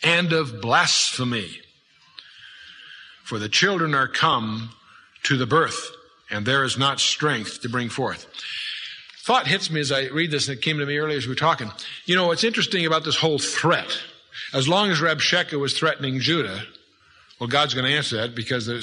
and 0.04 0.32
of 0.32 0.62
blasphemy. 0.62 1.62
For 3.24 3.40
the 3.40 3.50
children 3.50 3.96
are 3.96 4.08
come 4.08 4.70
to 5.24 5.38
the 5.38 5.48
birth, 5.48 5.90
and 6.30 6.46
there 6.46 6.64
is 6.64 6.78
not 6.78 7.00
strength 7.00 7.62
to 7.62 7.70
bring 7.70 7.90
forth. 7.90 8.28
Thought 9.24 9.48
hits 9.48 9.72
me 9.72 9.80
as 9.80 9.92
I 9.92 10.06
read 10.06 10.30
this, 10.30 10.48
and 10.48 10.58
it 10.58 10.62
came 10.62 10.78
to 10.78 10.86
me 10.86 10.98
earlier 10.98 11.18
as 11.18 11.26
we 11.26 11.32
were 11.32 11.36
talking. 11.36 11.72
You 12.06 12.16
know, 12.16 12.28
what's 12.28 12.44
interesting 12.44 12.86
about 12.86 13.04
this 13.04 13.18
whole 13.18 13.40
threat, 13.40 14.00
as 14.54 14.68
long 14.68 14.92
as 14.92 15.00
Rabshakeh 15.00 15.60
was 15.60 15.76
threatening 15.76 16.20
Judah, 16.20 16.62
well, 17.40 17.50
God's 17.50 17.74
going 17.74 17.86
to 17.86 17.96
answer 17.96 18.18
that 18.18 18.34
because 18.34 18.66
the, 18.66 18.82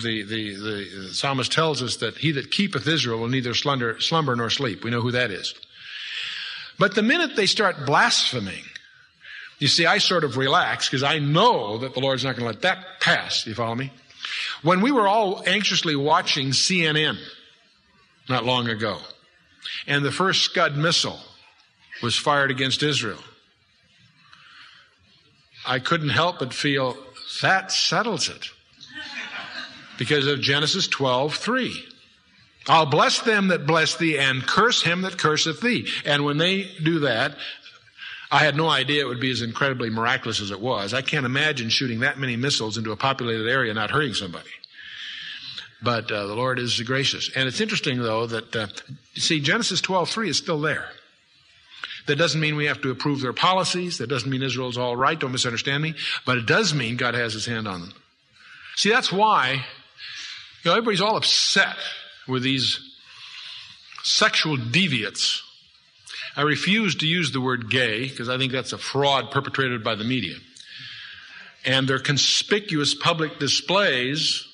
the, 0.00 0.22
the, 0.24 0.54
the, 0.54 1.14
psalmist 1.14 1.52
tells 1.52 1.80
us 1.80 1.96
that 1.98 2.16
he 2.16 2.32
that 2.32 2.50
keepeth 2.50 2.88
Israel 2.88 3.20
will 3.20 3.28
neither 3.28 3.54
slumber, 3.54 4.00
slumber 4.00 4.34
nor 4.34 4.50
sleep. 4.50 4.82
We 4.82 4.90
know 4.90 5.00
who 5.00 5.12
that 5.12 5.30
is. 5.30 5.54
But 6.76 6.96
the 6.96 7.02
minute 7.02 7.36
they 7.36 7.46
start 7.46 7.86
blaspheming, 7.86 8.64
you 9.60 9.68
see, 9.68 9.86
I 9.86 9.98
sort 9.98 10.24
of 10.24 10.36
relax 10.36 10.88
because 10.88 11.04
I 11.04 11.20
know 11.20 11.78
that 11.78 11.94
the 11.94 12.00
Lord's 12.00 12.24
not 12.24 12.36
going 12.36 12.46
to 12.46 12.52
let 12.52 12.62
that 12.62 13.00
pass. 13.00 13.46
You 13.46 13.54
follow 13.54 13.76
me? 13.76 13.92
When 14.62 14.80
we 14.80 14.90
were 14.90 15.06
all 15.06 15.44
anxiously 15.46 15.94
watching 15.94 16.48
CNN 16.48 17.18
not 18.28 18.44
long 18.44 18.68
ago, 18.68 18.98
and 19.86 20.04
the 20.04 20.10
first 20.10 20.42
Scud 20.42 20.76
missile 20.76 21.20
was 22.02 22.16
fired 22.16 22.50
against 22.50 22.82
Israel, 22.82 23.22
I 25.64 25.78
couldn't 25.78 26.08
help 26.08 26.40
but 26.40 26.52
feel 26.52 26.96
that 27.42 27.72
settles 27.72 28.28
it. 28.28 28.48
Because 29.98 30.26
of 30.26 30.40
Genesis 30.40 30.88
12, 30.88 31.36
3. 31.36 31.84
I'll 32.66 32.86
bless 32.86 33.20
them 33.20 33.48
that 33.48 33.66
bless 33.66 33.96
thee 33.96 34.18
and 34.18 34.44
curse 34.46 34.82
him 34.82 35.02
that 35.02 35.18
curseth 35.18 35.60
thee. 35.60 35.86
And 36.04 36.24
when 36.24 36.38
they 36.38 36.70
do 36.82 37.00
that, 37.00 37.36
I 38.30 38.38
had 38.38 38.56
no 38.56 38.68
idea 38.68 39.02
it 39.02 39.08
would 39.08 39.20
be 39.20 39.30
as 39.30 39.42
incredibly 39.42 39.90
miraculous 39.90 40.40
as 40.40 40.50
it 40.50 40.60
was. 40.60 40.94
I 40.94 41.02
can't 41.02 41.26
imagine 41.26 41.68
shooting 41.68 42.00
that 42.00 42.18
many 42.18 42.36
missiles 42.36 42.76
into 42.76 42.90
a 42.90 42.96
populated 42.96 43.48
area 43.48 43.72
not 43.74 43.90
hurting 43.90 44.14
somebody. 44.14 44.50
But 45.82 46.10
uh, 46.10 46.26
the 46.26 46.34
Lord 46.34 46.58
is 46.58 46.80
gracious. 46.80 47.30
And 47.36 47.46
it's 47.46 47.60
interesting, 47.60 47.98
though, 47.98 48.26
that, 48.26 48.56
uh, 48.56 48.66
see, 49.14 49.40
Genesis 49.40 49.80
12.3 49.82 50.28
is 50.28 50.38
still 50.38 50.60
there. 50.60 50.88
That 52.06 52.16
doesn't 52.16 52.40
mean 52.40 52.56
we 52.56 52.66
have 52.66 52.82
to 52.82 52.90
approve 52.90 53.20
their 53.20 53.32
policies. 53.32 53.98
That 53.98 54.08
doesn't 54.08 54.30
mean 54.30 54.42
Israel's 54.42 54.76
all 54.76 54.96
right. 54.96 55.18
Don't 55.18 55.32
misunderstand 55.32 55.82
me. 55.82 55.94
But 56.26 56.38
it 56.38 56.46
does 56.46 56.74
mean 56.74 56.96
God 56.96 57.14
has 57.14 57.32
his 57.32 57.46
hand 57.46 57.66
on 57.66 57.80
them. 57.80 57.94
See, 58.76 58.90
that's 58.90 59.12
why, 59.12 59.64
you 60.62 60.70
know, 60.70 60.72
everybody's 60.72 61.00
all 61.00 61.16
upset 61.16 61.76
with 62.28 62.42
these 62.42 62.78
sexual 64.02 64.56
deviants. 64.56 65.40
I 66.36 66.42
refuse 66.42 66.96
to 66.96 67.06
use 67.06 67.32
the 67.32 67.40
word 67.40 67.70
gay 67.70 68.08
because 68.08 68.28
I 68.28 68.38
think 68.38 68.52
that's 68.52 68.72
a 68.72 68.78
fraud 68.78 69.30
perpetrated 69.30 69.84
by 69.84 69.94
the 69.94 70.04
media. 70.04 70.36
And 71.64 71.88
their 71.88 71.98
conspicuous 71.98 72.94
public 72.94 73.38
displays, 73.38 74.46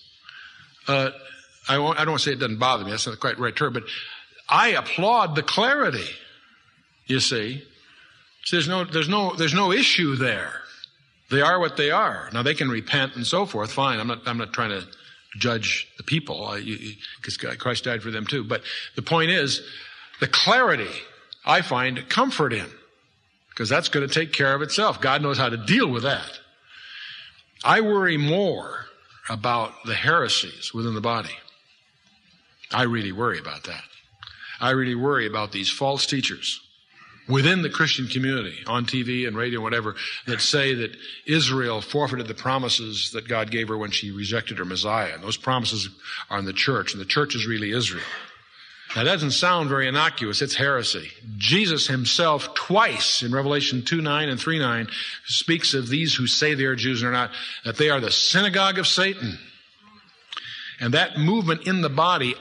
uh, 0.86 1.10
I, 1.68 1.74
I, 1.74 1.76
don't 1.76 2.08
want 2.08 2.08
to 2.08 2.18
say 2.18 2.32
it 2.32 2.38
doesn't 2.38 2.58
bother 2.58 2.84
me, 2.84 2.90
that's 2.90 3.06
not 3.06 3.18
quite 3.18 3.36
the 3.36 3.42
right 3.42 3.56
term, 3.56 3.72
but 3.72 3.84
I 4.48 4.70
applaud 4.70 5.34
the 5.34 5.42
clarity, 5.42 6.06
you 7.10 7.20
see. 7.20 7.62
So 8.44 8.56
there's 8.56 8.68
no, 8.68 8.84
there's 8.84 9.08
no, 9.08 9.34
there's 9.34 9.54
no 9.54 9.72
issue 9.72 10.16
there. 10.16 10.52
They 11.30 11.42
are 11.42 11.60
what 11.60 11.76
they 11.76 11.90
are. 11.90 12.28
Now 12.32 12.42
they 12.42 12.54
can 12.54 12.68
repent 12.68 13.16
and 13.16 13.26
so 13.26 13.46
forth. 13.46 13.72
Fine. 13.72 14.00
I'm 14.00 14.08
not, 14.08 14.22
I'm 14.26 14.38
not 14.38 14.52
trying 14.52 14.70
to 14.70 14.86
judge 15.36 15.86
the 15.96 16.02
people 16.02 16.56
because 16.56 17.36
Christ 17.36 17.84
died 17.84 18.02
for 18.02 18.10
them 18.10 18.26
too. 18.26 18.42
But 18.42 18.62
the 18.96 19.02
point 19.02 19.30
is 19.30 19.62
the 20.18 20.26
clarity 20.26 20.90
I 21.44 21.62
find 21.62 22.08
comfort 22.08 22.52
in 22.52 22.66
because 23.50 23.68
that's 23.68 23.88
going 23.88 24.06
to 24.06 24.12
take 24.12 24.32
care 24.32 24.54
of 24.54 24.62
itself. 24.62 25.00
God 25.00 25.22
knows 25.22 25.38
how 25.38 25.48
to 25.48 25.56
deal 25.56 25.88
with 25.88 26.02
that. 26.02 26.40
I 27.62 27.82
worry 27.82 28.16
more 28.16 28.86
about 29.28 29.72
the 29.84 29.94
heresies 29.94 30.72
within 30.74 30.94
the 30.94 31.00
body. 31.00 31.36
I 32.72 32.84
really 32.84 33.12
worry 33.12 33.38
about 33.38 33.64
that. 33.64 33.84
I 34.60 34.70
really 34.70 34.94
worry 34.94 35.26
about 35.26 35.52
these 35.52 35.70
false 35.70 36.06
teachers 36.06 36.60
within 37.30 37.62
the 37.62 37.70
Christian 37.70 38.06
community, 38.06 38.58
on 38.66 38.84
TV 38.86 39.26
and 39.26 39.36
radio, 39.36 39.60
whatever, 39.60 39.94
that 40.26 40.40
say 40.40 40.74
that 40.74 40.96
Israel 41.26 41.80
forfeited 41.80 42.26
the 42.26 42.34
promises 42.34 43.10
that 43.12 43.28
God 43.28 43.50
gave 43.50 43.68
her 43.68 43.78
when 43.78 43.90
she 43.90 44.10
rejected 44.10 44.58
her 44.58 44.64
Messiah. 44.64 45.14
And 45.14 45.22
those 45.22 45.36
promises 45.36 45.88
are 46.28 46.38
in 46.38 46.44
the 46.44 46.52
church, 46.52 46.92
and 46.92 47.00
the 47.00 47.06
church 47.06 47.34
is 47.34 47.46
really 47.46 47.70
Israel. 47.70 48.04
Now, 48.96 49.04
That 49.04 49.12
doesn't 49.12 49.30
sound 49.32 49.68
very 49.68 49.86
innocuous. 49.86 50.42
It's 50.42 50.56
heresy. 50.56 51.12
Jesus 51.36 51.86
himself 51.86 52.54
twice 52.54 53.22
in 53.22 53.32
Revelation 53.32 53.84
2 53.84 54.00
9 54.00 54.28
and 54.28 54.40
3 54.40 54.58
9 54.58 54.88
speaks 55.26 55.74
of 55.74 55.88
these 55.88 56.14
who 56.14 56.26
say 56.26 56.54
they 56.54 56.64
are 56.64 56.74
Jews 56.74 57.02
and 57.02 57.10
are 57.10 57.12
not, 57.12 57.30
that 57.64 57.76
they 57.76 57.88
are 57.88 58.00
the 58.00 58.10
synagogue 58.10 58.78
of 58.78 58.88
Satan. 58.88 59.38
And 60.80 60.94
that 60.94 61.18
movement 61.18 61.68
in 61.68 61.82
the 61.82 61.90
body, 61.90 62.34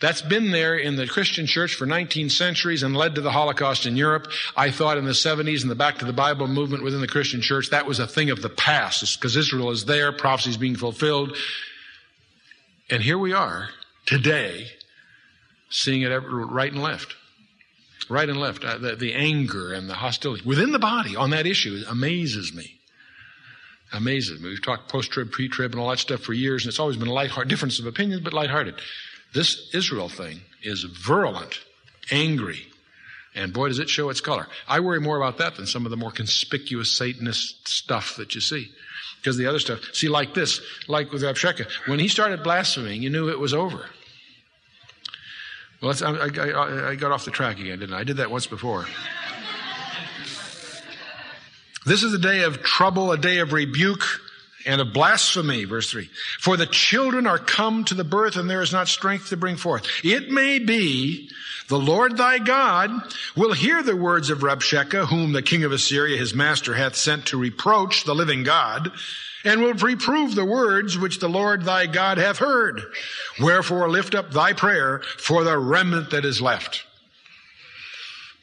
that's 0.00 0.20
been 0.20 0.50
there 0.50 0.76
in 0.76 0.96
the 0.96 1.06
Christian 1.06 1.46
church 1.46 1.74
for 1.74 1.86
19 1.86 2.28
centuries 2.28 2.82
and 2.82 2.94
led 2.94 3.14
to 3.14 3.22
the 3.22 3.30
Holocaust 3.30 3.86
in 3.86 3.96
Europe. 3.96 4.28
I 4.56 4.70
thought 4.70 4.98
in 4.98 5.06
the 5.06 5.12
70s 5.12 5.62
and 5.62 5.70
the 5.70 5.74
Back 5.74 5.98
to 5.98 6.04
the 6.04 6.12
Bible 6.12 6.46
movement 6.46 6.82
within 6.82 7.00
the 7.00 7.06
Christian 7.06 7.40
church, 7.40 7.70
that 7.70 7.86
was 7.86 7.98
a 7.98 8.06
thing 8.06 8.28
of 8.28 8.42
the 8.42 8.50
past 8.50 9.18
because 9.18 9.36
Israel 9.36 9.70
is 9.70 9.86
there, 9.86 10.12
prophecies 10.12 10.58
being 10.58 10.76
fulfilled. 10.76 11.34
And 12.90 13.02
here 13.02 13.18
we 13.18 13.32
are 13.32 13.70
today 14.04 14.66
seeing 15.70 16.02
it 16.02 16.08
right 16.08 16.72
and 16.72 16.82
left. 16.82 17.16
Right 18.08 18.28
and 18.28 18.38
left. 18.38 18.64
Uh, 18.64 18.78
the, 18.78 18.96
the 18.96 19.14
anger 19.14 19.72
and 19.72 19.88
the 19.88 19.94
hostility 19.94 20.42
within 20.46 20.72
the 20.72 20.78
body 20.78 21.16
on 21.16 21.30
that 21.30 21.46
issue 21.46 21.82
amazes 21.88 22.54
me. 22.54 22.80
Amazes 23.92 24.40
me. 24.40 24.50
We've 24.50 24.62
talked 24.62 24.90
post 24.90 25.10
trib, 25.10 25.32
pre 25.32 25.48
trib, 25.48 25.72
and 25.72 25.80
all 25.80 25.88
that 25.88 25.98
stuff 25.98 26.20
for 26.20 26.32
years, 26.32 26.64
and 26.64 26.68
it's 26.68 26.78
always 26.78 26.96
been 26.96 27.08
a 27.08 27.12
lighthearted 27.12 27.48
difference 27.48 27.78
of 27.78 27.86
opinions, 27.86 28.22
but 28.22 28.32
lighthearted. 28.32 28.74
This 29.34 29.70
Israel 29.74 30.08
thing 30.08 30.40
is 30.62 30.84
virulent, 30.84 31.60
angry, 32.10 32.66
and 33.34 33.52
boy, 33.52 33.68
does 33.68 33.78
it 33.78 33.90
show 33.90 34.08
its 34.08 34.20
color. 34.20 34.46
I 34.66 34.80
worry 34.80 35.00
more 35.00 35.18
about 35.18 35.38
that 35.38 35.56
than 35.56 35.66
some 35.66 35.84
of 35.84 35.90
the 35.90 35.96
more 35.96 36.10
conspicuous 36.10 36.96
Satanist 36.96 37.68
stuff 37.68 38.16
that 38.16 38.34
you 38.34 38.40
see. 38.40 38.70
Because 39.20 39.36
the 39.36 39.46
other 39.46 39.58
stuff, 39.58 39.80
see, 39.92 40.08
like 40.08 40.34
this, 40.34 40.60
like 40.88 41.12
with 41.12 41.22
Rabshakeh, 41.22 41.68
when 41.86 41.98
he 41.98 42.08
started 42.08 42.42
blaspheming, 42.42 43.02
you 43.02 43.10
knew 43.10 43.28
it 43.28 43.38
was 43.38 43.52
over. 43.52 43.86
Well, 45.82 45.94
I, 46.02 46.28
I, 46.28 46.90
I 46.90 46.94
got 46.94 47.12
off 47.12 47.24
the 47.24 47.30
track 47.30 47.58
again, 47.58 47.78
didn't 47.78 47.94
I? 47.94 48.00
I 48.00 48.04
did 48.04 48.16
that 48.18 48.30
once 48.30 48.46
before. 48.46 48.86
This 51.84 52.02
is 52.02 52.12
a 52.14 52.18
day 52.18 52.42
of 52.42 52.62
trouble, 52.62 53.12
a 53.12 53.18
day 53.18 53.38
of 53.38 53.52
rebuke, 53.52 54.04
and 54.66 54.80
of 54.80 54.92
blasphemy, 54.92 55.64
verse 55.64 55.90
3. 55.90 56.10
For 56.40 56.56
the 56.56 56.66
children 56.66 57.26
are 57.26 57.38
come 57.38 57.84
to 57.84 57.94
the 57.94 58.04
birth, 58.04 58.36
and 58.36 58.50
there 58.50 58.62
is 58.62 58.72
not 58.72 58.88
strength 58.88 59.28
to 59.28 59.36
bring 59.36 59.56
forth. 59.56 59.86
It 60.04 60.30
may 60.30 60.58
be 60.58 61.30
the 61.68 61.78
Lord 61.78 62.16
thy 62.16 62.38
God 62.38 62.90
will 63.36 63.52
hear 63.52 63.82
the 63.82 63.96
words 63.96 64.30
of 64.30 64.40
Rabshakeh, 64.40 65.06
whom 65.06 65.32
the 65.32 65.42
king 65.42 65.64
of 65.64 65.72
Assyria, 65.72 66.18
his 66.18 66.34
master, 66.34 66.74
hath 66.74 66.96
sent 66.96 67.26
to 67.26 67.38
reproach 67.38 68.04
the 68.04 68.14
living 68.14 68.42
God, 68.42 68.92
and 69.44 69.62
will 69.62 69.74
reprove 69.74 70.34
the 70.34 70.44
words 70.44 70.98
which 70.98 71.20
the 71.20 71.28
Lord 71.28 71.62
thy 71.62 71.86
God 71.86 72.18
hath 72.18 72.38
heard. 72.38 72.82
Wherefore 73.40 73.88
lift 73.88 74.14
up 74.14 74.32
thy 74.32 74.52
prayer 74.52 75.00
for 75.18 75.44
the 75.44 75.56
remnant 75.56 76.10
that 76.10 76.24
is 76.24 76.42
left. 76.42 76.84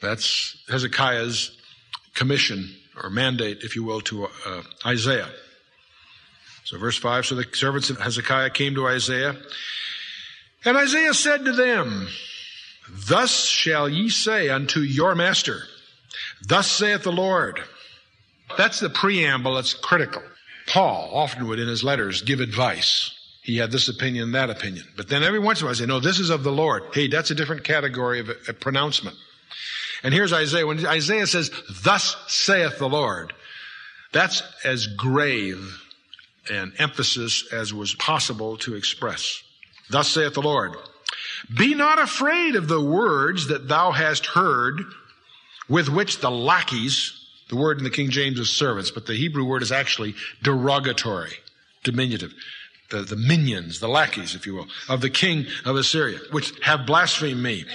That's 0.02 0.58
Hezekiah's 0.70 1.58
commission 2.14 2.74
or 3.02 3.10
mandate, 3.10 3.60
if 3.64 3.76
you 3.76 3.84
will, 3.84 4.02
to 4.02 4.28
uh, 4.46 4.62
Isaiah. 4.86 5.30
So 6.66 6.78
verse 6.78 6.98
5, 6.98 7.26
so 7.26 7.36
the 7.36 7.46
servants 7.52 7.90
of 7.90 8.00
Hezekiah 8.00 8.52
came 8.52 8.76
to 8.76 8.88
Isaiah, 8.88 9.36
and 10.66 10.78
Isaiah 10.78 11.14
said 11.14 11.46
to 11.46 11.52
them, 11.52 12.08
Thus 12.90 13.46
shall 13.46 13.90
ye 13.90 14.10
say 14.10 14.50
unto 14.50 14.80
your 14.80 15.16
master, 15.16 15.64
Thus 16.48 16.70
saith 16.72 17.04
the 17.04 17.12
Lord. 17.12 17.62
That's 18.58 18.80
the 18.80 18.90
preamble 18.90 19.56
that's 19.56 19.74
critical. 19.74 20.22
Paul 20.68 21.10
often 21.14 21.48
would 21.48 21.60
in 21.60 21.68
his 21.68 21.84
letters 21.84 22.22
give 22.22 22.40
advice. 22.40 23.14
He 23.42 23.58
had 23.58 23.72
this 23.72 23.90
opinion, 23.90 24.32
that 24.32 24.50
opinion. 24.50 24.86
But 24.96 25.10
then 25.10 25.24
every 25.24 25.40
once 25.40 25.60
in 25.60 25.66
a 25.66 25.68
while, 25.68 25.76
I 25.76 25.78
say, 25.78 25.86
no, 25.86 26.00
this 26.00 26.20
is 26.20 26.30
of 26.30 26.44
the 26.44 26.52
Lord. 26.52 26.84
Hey, 26.94 27.08
that's 27.08 27.32
a 27.32 27.36
different 27.36 27.66
category 27.66 28.22
of 28.22 28.30
a, 28.30 28.36
a 28.50 28.54
pronouncement. 28.54 29.18
And 30.02 30.14
here's 30.14 30.32
Isaiah. 30.32 30.66
When 30.66 30.86
Isaiah 30.86 31.28
says, 31.28 31.52
thus 31.84 32.16
saith 32.28 32.78
the 32.78 32.88
Lord, 32.88 33.34
that's 34.14 34.44
as 34.64 34.88
grave 34.88 35.83
an 36.50 36.74
emphasis 36.78 37.52
as 37.52 37.74
was 37.74 37.94
possible 37.96 38.58
to 38.58 38.76
express. 38.76 39.44
Thus 39.90 40.10
saith 40.10 40.34
the 40.34 40.42
Lord, 40.42 40.76
be 41.56 41.74
not 41.74 42.00
afraid 42.00 42.56
of 42.56 42.68
the 42.68 42.82
words 42.82 43.48
that 43.48 43.68
thou 43.68 43.92
hast 43.92 44.26
heard 44.28 44.82
with 45.70 45.90
which 45.90 46.20
the 46.20 46.32
lackeys, 46.32 47.14
the 47.50 47.56
word 47.56 47.78
in 47.78 47.84
the 47.84 47.90
King 47.90 48.10
James 48.10 48.40
is 48.40 48.50
servants, 48.50 48.92
but 48.92 49.06
the 49.06 49.16
Hebrew 49.16 49.46
word 49.46 49.62
is 49.62 49.72
actually 49.72 50.16
derogatory, 50.42 51.34
diminutive. 51.84 52.34
The, 52.90 53.02
the 53.02 53.16
minions, 53.16 53.80
the 53.80 53.88
lackeys, 53.88 54.36
if 54.36 54.46
you 54.46 54.56
will, 54.56 54.68
of 54.88 55.02
the 55.02 55.10
king 55.10 55.48
of 55.66 55.76
Assyria, 55.76 56.20
which 56.32 56.54
have 56.62 56.86
blasphemed 56.86 57.42
me. 57.42 57.66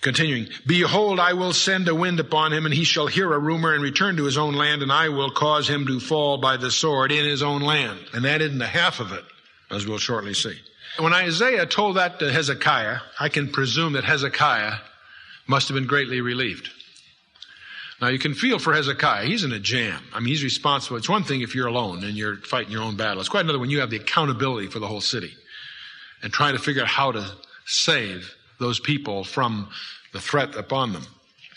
Continuing, 0.00 0.48
behold, 0.66 1.20
I 1.20 1.34
will 1.34 1.52
send 1.52 1.86
a 1.86 1.94
wind 1.94 2.20
upon 2.20 2.54
him 2.54 2.64
and 2.64 2.74
he 2.74 2.84
shall 2.84 3.06
hear 3.06 3.32
a 3.34 3.38
rumor 3.38 3.74
and 3.74 3.82
return 3.82 4.16
to 4.16 4.24
his 4.24 4.38
own 4.38 4.54
land 4.54 4.82
and 4.82 4.90
I 4.90 5.10
will 5.10 5.30
cause 5.30 5.68
him 5.68 5.86
to 5.86 6.00
fall 6.00 6.38
by 6.38 6.56
the 6.56 6.70
sword 6.70 7.12
in 7.12 7.24
his 7.24 7.42
own 7.42 7.60
land. 7.60 8.00
And 8.14 8.24
that 8.24 8.40
isn't 8.40 8.58
the 8.58 8.66
half 8.66 9.00
of 9.00 9.12
it, 9.12 9.24
as 9.70 9.86
we'll 9.86 9.98
shortly 9.98 10.32
see. 10.32 10.58
When 10.98 11.12
Isaiah 11.12 11.66
told 11.66 11.96
that 11.96 12.18
to 12.18 12.32
Hezekiah, 12.32 12.98
I 13.18 13.28
can 13.28 13.52
presume 13.52 13.92
that 13.92 14.04
Hezekiah 14.04 14.76
must 15.46 15.68
have 15.68 15.74
been 15.74 15.86
greatly 15.86 16.22
relieved. 16.22 16.70
Now 18.00 18.08
you 18.08 18.18
can 18.18 18.32
feel 18.32 18.58
for 18.58 18.72
Hezekiah. 18.72 19.26
He's 19.26 19.44
in 19.44 19.52
a 19.52 19.58
jam. 19.58 20.02
I 20.14 20.20
mean, 20.20 20.28
he's 20.28 20.42
responsible. 20.42 20.96
It's 20.96 21.10
one 21.10 21.24
thing 21.24 21.42
if 21.42 21.54
you're 21.54 21.66
alone 21.66 22.04
and 22.04 22.16
you're 22.16 22.36
fighting 22.36 22.72
your 22.72 22.82
own 22.82 22.96
battle. 22.96 23.20
It's 23.20 23.28
quite 23.28 23.44
another 23.44 23.58
when 23.58 23.68
you 23.68 23.80
have 23.80 23.90
the 23.90 23.98
accountability 23.98 24.68
for 24.68 24.78
the 24.78 24.88
whole 24.88 25.02
city 25.02 25.34
and 26.22 26.32
trying 26.32 26.54
to 26.54 26.58
figure 26.58 26.80
out 26.80 26.88
how 26.88 27.12
to 27.12 27.30
save 27.66 28.34
those 28.60 28.78
people 28.78 29.24
from 29.24 29.68
the 30.12 30.20
threat 30.20 30.54
upon 30.54 30.92
them. 30.92 31.06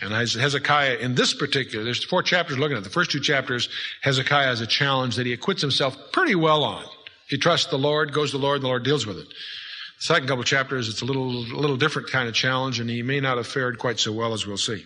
And 0.02 0.12
Hezekiah, 0.12 0.98
in 0.98 1.16
this 1.16 1.34
particular, 1.34 1.86
there's 1.86 2.04
four 2.04 2.24
chapters 2.24 2.58
looking 2.58 2.76
at. 2.76 2.84
The 2.84 2.90
first 2.90 3.12
two 3.12 3.22
chapters, 3.22 3.70
Hezekiah 4.02 4.48
has 4.48 4.60
a 4.60 4.68
challenge 4.68 5.16
that 5.16 5.26
he 5.26 5.34
acquits 5.34 5.62
himself 5.62 5.96
pretty 6.12 6.36
well 6.36 6.64
on. 6.64 6.84
He 7.28 7.38
trusts 7.38 7.68
the 7.68 7.78
Lord, 7.78 8.12
goes 8.14 8.32
to 8.32 8.38
the 8.38 8.44
Lord, 8.44 8.58
and 8.58 8.64
the 8.64 8.68
Lord 8.68 8.84
deals 8.84 9.06
with 9.06 9.18
it. 9.18 9.28
The 9.28 10.04
second 10.04 10.28
couple 10.28 10.42
of 10.42 10.48
chapters, 10.48 10.90
it's 10.90 11.02
a 11.02 11.06
little, 11.06 11.30
a 11.30 11.60
little 11.60 11.78
different 11.78 12.10
kind 12.10 12.28
of 12.28 12.34
challenge, 12.34 12.80
and 12.80 12.90
he 12.90 13.02
may 13.02 13.22
not 13.22 13.38
have 13.38 13.48
fared 13.48 13.80
quite 13.80 14.00
so 14.00 14.12
well 14.12 14.34
as 14.34 14.46
we'll 14.46 14.58
see. 14.58 14.84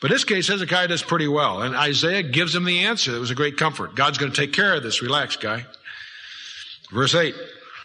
But 0.00 0.10
in 0.10 0.14
this 0.14 0.24
case, 0.24 0.48
Hezekiah 0.48 0.88
does 0.88 1.02
pretty 1.02 1.28
well, 1.28 1.62
and 1.62 1.76
Isaiah 1.76 2.22
gives 2.22 2.54
him 2.54 2.64
the 2.64 2.80
answer. 2.80 3.14
It 3.14 3.18
was 3.18 3.30
a 3.30 3.34
great 3.34 3.58
comfort. 3.58 3.96
God's 3.96 4.16
going 4.16 4.32
to 4.32 4.40
take 4.40 4.52
care 4.52 4.74
of 4.74 4.82
this. 4.82 5.02
Relax, 5.02 5.36
guy. 5.36 5.66
Verse 6.90 7.14
8. 7.14 7.34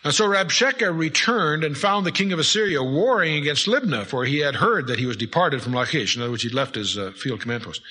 And 0.04 0.14
so 0.14 0.28
Rabshakeh 0.28 0.98
returned 0.98 1.64
and 1.64 1.78
found 1.78 2.06
the 2.06 2.12
king 2.12 2.34
of 2.34 2.40
Assyria 2.40 2.84
warring 2.84 3.36
against 3.38 3.68
Libnah, 3.68 4.06
for 4.06 4.26
he 4.26 4.40
had 4.40 4.56
heard 4.56 4.88
that 4.88 5.00
he 5.00 5.06
was 5.06 5.16
departed 5.16 5.62
from 5.62 5.74
Lachish. 5.74 6.16
In 6.16 6.22
other 6.22 6.32
words, 6.32 6.44
he'd 6.44 6.54
left 6.54 6.76
his 6.76 6.98
uh, 6.98 7.12
field 7.16 7.40
command 7.40 7.64
post. 7.64 7.82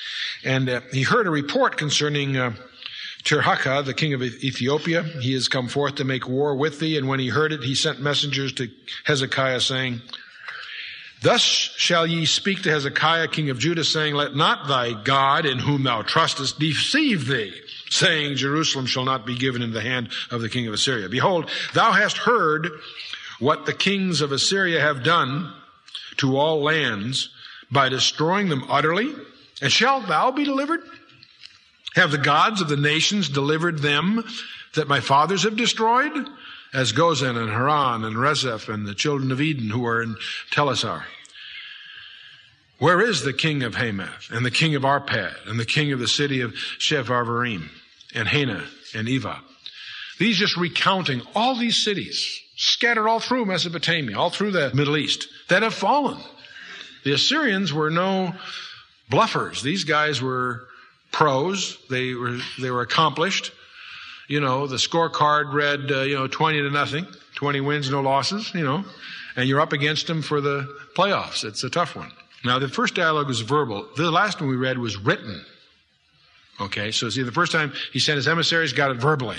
And 0.45 0.69
uh, 0.69 0.81
he 0.93 1.03
heard 1.03 1.27
a 1.27 1.31
report 1.31 1.79
concerning 1.79 2.37
uh, 2.37 2.53
Tirhakah, 3.25 3.85
the 3.85 3.95
king 3.95 4.13
of 4.13 4.23
Ethiopia. 4.23 5.03
He 5.03 5.33
has 5.33 5.49
come 5.49 5.69
forth 5.69 5.95
to 5.97 6.05
make 6.05 6.29
war 6.29 6.55
with 6.55 6.81
thee. 6.81 6.99
And 6.99 7.09
when 7.09 7.21
he 7.21 7.29
heard 7.29 7.53
it, 7.53 7.63
he 7.63 7.75
sent 7.75 8.01
messengers 8.01 8.53
to 8.55 8.69
Hezekiah 9.05 9.61
saying, 9.61 10.03
Thus 11.23 11.43
shall 11.43 12.07
ye 12.07 12.27
speak 12.27 12.63
to 12.63 12.71
Hezekiah, 12.71 13.29
king 13.29 13.51
of 13.51 13.59
Judah, 13.59 13.85
saying, 13.85 14.15
Let 14.15 14.35
not 14.35 14.67
thy 14.67 14.93
God, 14.93 15.47
in 15.47 15.59
whom 15.59 15.85
thou 15.85 16.03
trustest, 16.03 16.59
deceive 16.59 17.27
thee 17.27 17.53
saying, 17.93 18.37
Jerusalem 18.37 18.87
shall 18.87 19.05
not 19.05 19.27
be 19.27 19.37
given 19.37 19.63
into 19.63 19.75
the 19.75 19.83
hand 19.83 20.09
of 20.31 20.41
the 20.41 20.49
king 20.49 20.67
of 20.67 20.73
Assyria. 20.73 21.09
Behold, 21.09 21.51
thou 21.75 21.93
hast 21.93 22.17
heard 22.17 22.71
what 23.39 23.67
the 23.67 23.75
kings 23.75 24.21
of 24.21 24.33
Assyria 24.33 24.81
have 24.81 25.03
done 25.03 25.53
to 26.17 26.37
all 26.37 26.63
lands 26.63 27.29
by 27.71 27.89
destroying 27.89 28.49
them 28.49 28.65
utterly, 28.71 29.15
and 29.61 29.71
shalt 29.71 30.09
thou 30.09 30.31
be 30.31 30.45
delivered? 30.45 30.81
Have 31.95 32.11
the 32.11 32.19
gods 32.19 32.63
of 32.63 32.69
the 32.69 32.77
nations 32.77 33.29
delivered 33.29 33.79
them 33.79 34.25
that 34.75 34.89
my 34.89 35.01
fathers 35.01 35.43
have 35.43 35.57
destroyed? 35.57 36.13
As 36.73 36.93
Gozan 36.93 37.37
and 37.37 37.51
Haran 37.51 38.05
and 38.05 38.17
Rezeph 38.17 38.73
and 38.73 38.87
the 38.87 38.95
children 38.95 39.31
of 39.31 39.41
Eden 39.41 39.71
who 39.71 39.87
are 39.87 40.03
in 40.03 40.17
Telassar. 40.51 41.05
Where 42.79 43.01
is 43.01 43.23
the 43.23 43.33
king 43.33 43.63
of 43.63 43.75
Hamath 43.75 44.31
and 44.31 44.45
the 44.45 44.51
king 44.51 44.75
of 44.75 44.83
Arpad 44.83 45.35
and 45.47 45.61
the 45.61 45.67
king 45.67 45.93
of 45.93 45.99
the 45.99 46.09
city 46.09 46.41
of 46.41 46.55
Sepharvaim? 46.79 47.69
and 48.15 48.29
Hena 48.29 48.65
and 48.95 49.09
Eva. 49.09 49.41
These 50.19 50.39
just 50.39 50.57
recounting 50.57 51.23
all 51.35 51.57
these 51.57 51.77
cities 51.77 52.41
scattered 52.57 53.09
all 53.09 53.21
through 53.21 53.47
Mesopotamia, 53.47 54.19
all 54.19 54.31
through 54.31 54.53
the 54.53 54.73
Middle 54.75 54.97
East 54.97 55.27
that 55.49 55.63
have 55.63 55.75
fallen. 55.75 56.19
The 57.05 57.13
Assyrians 57.13 57.73
were 57.73 57.91
no 57.91 58.35
bluffers. 59.11 59.63
These 59.63 59.85
guys 59.85 60.23
were 60.23 60.69
pros. 61.11 61.79
They 61.91 62.15
were, 62.15 62.39
they 62.61 62.71
were 62.71 62.83
accomplished. 62.83 63.51
You 64.33 64.41
know, 64.41 64.67
the 64.67 64.77
scorecard 64.77 65.53
read, 65.53 65.93
uh, 65.93 66.01
you 66.05 66.15
know, 66.15 66.27
20 66.27 66.63
to 66.63 66.71
nothing, 66.71 67.07
20 67.35 67.61
wins, 67.61 67.91
no 67.91 68.01
losses, 68.01 68.51
you 68.55 68.65
know, 68.65 68.83
and 69.37 69.47
you're 69.47 69.61
up 69.61 69.75
against 69.75 70.07
them 70.07 70.23
for 70.23 70.41
the 70.41 70.75
playoffs. 70.97 71.45
It's 71.45 71.63
a 71.65 71.69
tough 71.69 71.95
one. 71.95 72.11
Now, 72.43 72.59
the 72.59 72.67
first 72.67 72.95
dialogue 72.95 73.27
was 73.27 73.43
verbal. 73.43 73.87
The 73.95 74.11
last 74.11 74.41
one 74.41 74.49
we 74.49 74.57
read 74.57 74.79
was 74.79 74.97
written. 74.97 75.45
Okay, 76.63 76.93
so 76.93 77.11
see, 77.11 77.23
the 77.23 77.31
first 77.31 77.53
time 77.53 77.75
he 77.93 77.99
sent 77.99 78.17
his 78.17 78.27
emissaries, 78.27 78.73
got 78.73 78.91
it 78.91 78.97
verbally. 78.97 79.37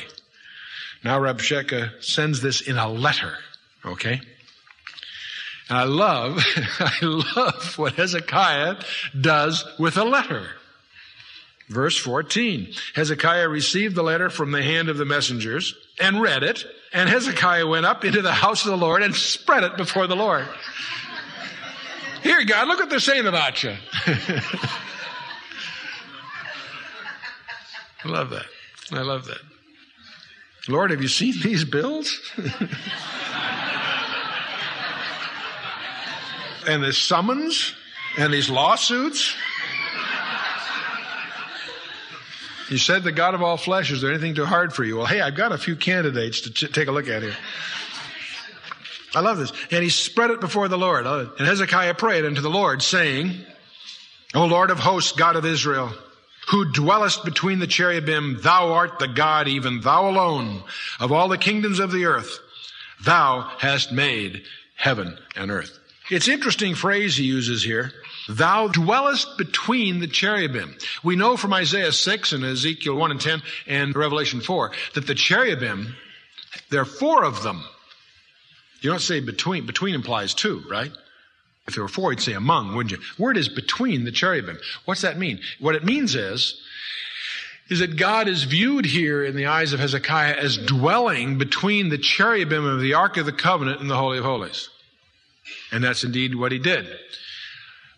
Now 1.04 1.20
Rabshakeh 1.20 2.04
sends 2.04 2.42
this 2.42 2.62
in 2.62 2.78
a 2.78 2.88
letter. 2.88 3.36
Okay? 3.84 4.22
And 5.70 5.78
I 5.80 5.86
love, 5.86 6.38
I 6.80 6.94
love 7.02 7.80
what 7.80 7.94
Hezekiah 7.94 8.76
does 9.20 9.66
with 9.80 9.98
a 9.98 10.04
letter. 10.04 10.52
Verse 11.70 11.98
14. 11.98 12.74
Hezekiah 12.94 13.48
received 13.48 13.96
the 13.96 14.04
letter 14.04 14.30
from 14.30 14.52
the 14.52 14.62
hand 14.62 14.90
of 14.90 14.98
the 14.98 15.06
messengers 15.06 15.76
and 16.00 16.22
read 16.22 16.44
it. 16.44 16.66
And 16.92 17.10
Hezekiah 17.10 17.66
went 17.66 17.86
up 17.86 18.06
into 18.06 18.22
the 18.22 18.34
house 18.34 18.66
of 18.66 18.72
the 18.72 18.78
Lord 18.78 19.02
and 19.02 19.16
spread 19.16 19.64
it 19.64 19.78
before 19.78 20.08
the 20.08 20.16
Lord. 20.16 20.46
Here, 22.22 22.44
God, 22.46 22.68
look 22.68 22.80
what 22.80 22.90
they're 22.90 23.00
saying 23.00 23.26
about 23.28 23.64
you. 23.64 23.76
I 28.06 28.10
love 28.10 28.30
that. 28.32 28.46
I 28.92 29.02
love 29.02 29.26
that. 29.26 29.40
Lord, 30.68 30.92
have 30.92 31.02
you 31.02 31.08
seen 31.08 31.34
these 31.42 31.66
bills? 31.66 32.22
and 36.68 36.84
this 36.84 36.98
summons 36.98 37.74
and 38.18 38.34
these 38.34 38.50
lawsuits. 38.50 39.36
You 42.70 42.78
said 42.78 43.04
the 43.04 43.12
God 43.12 43.36
of 43.36 43.42
all 43.42 43.58
flesh, 43.58 43.92
is 43.92 44.02
there 44.02 44.12
anything 44.12 44.36
too 44.36 44.46
hard 44.46 44.74
for 44.74 44.84
you? 44.84 44.98
Well, 44.98 45.06
hey, 45.06 45.22
I've 45.22 45.36
got 45.36 45.52
a 45.52 45.58
few 45.58 45.76
candidates 45.76 46.42
to 46.42 46.54
t- 46.54 46.68
take 46.68 46.88
a 46.88 46.92
look 46.92 47.08
at 47.08 47.22
here. 47.22 47.36
I 49.16 49.20
love 49.20 49.38
this. 49.38 49.52
And 49.72 49.84
he 49.84 49.90
spread 49.90 50.32
it 50.32 50.40
before 50.40 50.68
the 50.68 50.78
Lord. 50.78 51.06
Uh, 51.06 51.28
and 51.38 51.48
Hezekiah 51.48 51.94
prayed 51.96 52.26
unto 52.26 52.42
the 52.42 52.50
Lord, 52.50 52.82
saying, 52.82 53.46
O 54.34 54.46
Lord 54.46 54.72
of 54.72 54.80
hosts, 54.80 55.12
God 55.12 55.36
of 55.36 55.46
Israel, 55.46 55.92
who 56.50 56.72
dwellest 56.72 57.24
between 57.24 57.60
the 57.60 57.68
cherubim, 57.68 58.40
thou 58.42 58.74
art 58.74 59.00
the 59.00 59.08
God, 59.08 59.48
even 59.48 59.82
thou 59.82 60.10
alone, 60.10 60.64
of 61.00 61.12
all 61.12 61.28
the 61.28 61.38
kingdoms 61.38 61.80
of 61.80 61.92
the 61.92 62.06
earth. 62.06 62.40
Thou 63.04 63.42
hast 63.60 63.92
made 63.92 64.44
heaven 64.76 65.18
and 65.36 65.52
earth. 65.52 65.78
It's 66.10 66.28
interesting 66.28 66.76
phrase 66.76 67.16
he 67.16 67.24
uses 67.24 67.64
here. 67.64 67.92
Thou 68.30 68.68
dwellest 68.68 69.38
between 69.38 70.00
the 70.00 70.08
cherubim. 70.08 70.76
We 71.04 71.16
know 71.16 71.36
from 71.36 71.54
Isaiah 71.54 71.92
6 71.92 72.34
and 72.34 72.44
Ezekiel 72.44 72.96
1 72.96 73.12
and 73.12 73.22
10 73.22 73.42
and 73.68 73.96
Revelation 73.96 74.42
4 74.42 74.72
that 74.96 75.08
the 75.08 75.16
cherubim, 75.16 75.96
there 76.70 76.82
are 76.82 76.86
four 76.86 77.24
of 77.24 77.44
them. 77.44 77.64
You 78.82 78.90
don't 78.90 79.00
say 79.00 79.20
between. 79.20 79.66
Between 79.66 79.96
implies 79.96 80.34
two, 80.34 80.64
right? 80.70 80.92
If 81.68 81.76
there 81.76 81.84
were 81.84 81.90
four, 81.90 82.12
you'd 82.12 82.22
say 82.22 82.34
among, 82.34 82.76
wouldn't 82.76 82.92
you? 82.92 83.00
Word 83.18 83.38
is 83.38 83.48
between 83.48 84.04
the 84.04 84.12
cherubim. 84.12 84.60
What's 84.86 85.02
that 85.02 85.18
mean? 85.18 85.40
What 85.60 85.76
it 85.76 85.86
means 85.86 86.16
is, 86.16 86.62
is 87.70 87.80
that 87.80 87.96
God 87.96 88.28
is 88.28 88.44
viewed 88.44 88.86
here 88.86 89.24
in 89.24 89.38
the 89.38 89.46
eyes 89.46 89.72
of 89.72 89.80
Hezekiah 89.80 90.36
as 90.36 90.58
dwelling 90.58 91.38
between 91.38 91.88
the 91.90 91.98
cherubim 91.98 92.66
of 92.66 92.82
the 92.82 92.94
Ark 92.94 93.16
of 93.16 93.26
the 93.26 93.32
Covenant 93.32 93.80
and 93.80 93.90
the 93.90 93.96
Holy 93.96 94.18
of 94.18 94.26
Holies. 94.26 94.70
And 95.72 95.84
that's 95.84 96.04
indeed 96.04 96.36
what 96.36 96.52
he 96.52 96.60
did. 96.60 96.88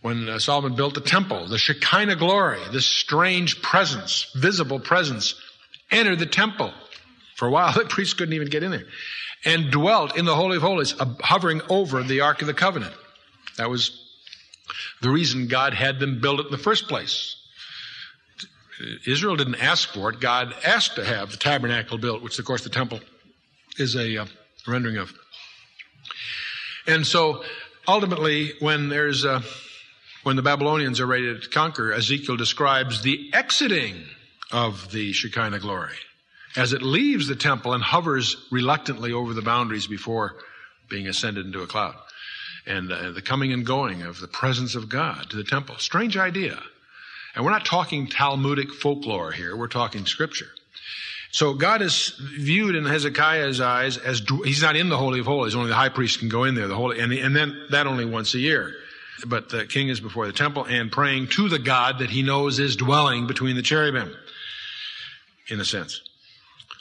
When 0.06 0.30
uh, 0.30 0.38
Solomon 0.38 0.76
built 0.76 0.94
the 0.94 1.02
temple, 1.02 1.48
the 1.48 1.58
Shekinah 1.58 2.18
glory, 2.18 2.60
this 2.72 2.86
strange 2.86 3.64
presence, 3.64 4.32
visible 4.36 4.80
presence, 4.80 5.34
entered 5.90 6.20
the 6.20 6.28
temple. 6.28 6.72
For 7.34 7.48
a 7.48 7.50
while, 7.50 7.74
the 7.76 7.86
priests 7.86 8.14
couldn't 8.14 8.36
even 8.36 8.50
get 8.50 8.62
in 8.62 8.70
there. 8.70 8.86
And 9.46 9.72
dwelt 9.72 10.16
in 10.16 10.26
the 10.26 10.36
Holy 10.36 10.58
of 10.58 10.62
Holies, 10.62 10.94
uh, 11.00 11.16
hovering 11.22 11.64
over 11.70 12.04
the 12.04 12.22
Ark 12.22 12.42
of 12.42 12.46
the 12.46 12.54
Covenant. 12.54 12.94
That 13.58 13.72
was 13.72 14.00
the 15.02 15.10
reason 15.10 15.48
God 15.48 15.74
had 15.74 16.00
them 16.00 16.22
build 16.22 16.40
it 16.40 16.46
in 16.46 16.52
the 16.52 16.60
first 16.60 16.88
place. 16.88 17.36
Israel 19.08 19.36
didn't 19.36 19.56
ask 19.56 19.90
for 19.90 20.12
it. 20.12 20.20
God 20.20 20.54
asked 20.64 20.98
to 20.98 21.04
have 21.04 21.32
the 21.32 21.38
tabernacle 21.38 21.98
built, 21.98 22.22
which, 22.22 22.38
of 22.38 22.46
course, 22.46 22.64
the 22.64 22.70
temple 22.70 23.00
is 23.80 23.96
a 23.96 24.18
uh, 24.18 24.26
rendering 24.68 24.98
of. 24.98 25.12
And 26.86 27.08
so, 27.08 27.44
ultimately, 27.88 28.54
when 28.60 28.90
there's 28.90 29.26
a, 29.26 29.42
when 30.26 30.36
the 30.36 30.42
Babylonians 30.42 31.00
are 31.00 31.06
ready 31.06 31.40
to 31.40 31.50
conquer, 31.50 31.94
Ezekiel 31.94 32.36
describes 32.36 33.04
the 33.04 33.30
exiting 33.32 34.06
of 34.52 34.92
the 34.92 35.14
Shekinah 35.14 35.60
glory 35.60 35.94
as 36.56 36.74
it 36.74 36.82
leaves 36.82 37.28
the 37.28 37.36
temple 37.36 37.74
and 37.74 37.84
hovers 37.84 38.36
reluctantly 38.52 39.14
over 39.14 39.36
the 39.36 39.44
boundaries 39.44 39.86
before 39.86 40.36
being 40.90 41.06
ascended 41.06 41.46
into 41.46 41.62
a 41.62 41.68
cloud. 41.68 41.94
And 42.66 42.92
uh, 42.92 43.12
the 43.12 43.22
coming 43.22 43.54
and 43.54 43.64
going 43.64 44.02
of 44.02 44.20
the 44.20 44.28
presence 44.28 44.74
of 44.74 44.90
God 44.90 45.30
to 45.30 45.38
the 45.38 45.44
temple. 45.44 45.76
Strange 45.78 46.18
idea. 46.18 46.60
And 47.36 47.46
we're 47.46 47.52
not 47.52 47.68
talking 47.68 48.08
Talmudic 48.08 48.74
folklore 48.74 49.32
here, 49.32 49.56
we're 49.56 49.68
talking 49.68 50.08
scripture. 50.08 50.50
So 51.30 51.54
God 51.54 51.84
is 51.84 52.20
viewed 52.20 52.74
in 52.74 52.86
Hezekiah's 52.86 53.62
eyes 53.62 53.98
as 53.98 54.24
he's 54.44 54.64
not 54.64 54.76
in 54.76 54.90
the 54.90 54.98
Holy 54.98 55.20
of 55.20 55.28
Holies. 55.28 55.54
Only 55.54 55.70
the 55.70 55.76
high 55.76 55.90
priest 55.90 56.18
can 56.18 56.30
go 56.30 56.46
in 56.46 56.56
there. 56.56 56.68
The 56.68 56.76
holy, 56.76 57.00
and, 57.00 57.14
and 57.14 57.36
then 57.36 57.68
that 57.70 57.86
only 57.86 58.06
once 58.06 58.34
a 58.34 58.40
year. 58.40 58.74
But 59.26 59.50
the 59.50 59.66
king 59.66 59.90
is 59.90 60.00
before 60.00 60.28
the 60.28 60.34
temple 60.34 60.66
and 60.66 60.92
praying 60.92 61.28
to 61.30 61.48
the 61.48 61.60
God 61.60 62.00
that 62.00 62.10
he 62.10 62.22
knows 62.22 62.60
is 62.60 62.76
dwelling 62.76 63.28
between 63.28 63.56
the 63.56 63.62
cherubim, 63.62 64.14
in 65.48 65.60
a 65.60 65.66
sense. 65.66 66.02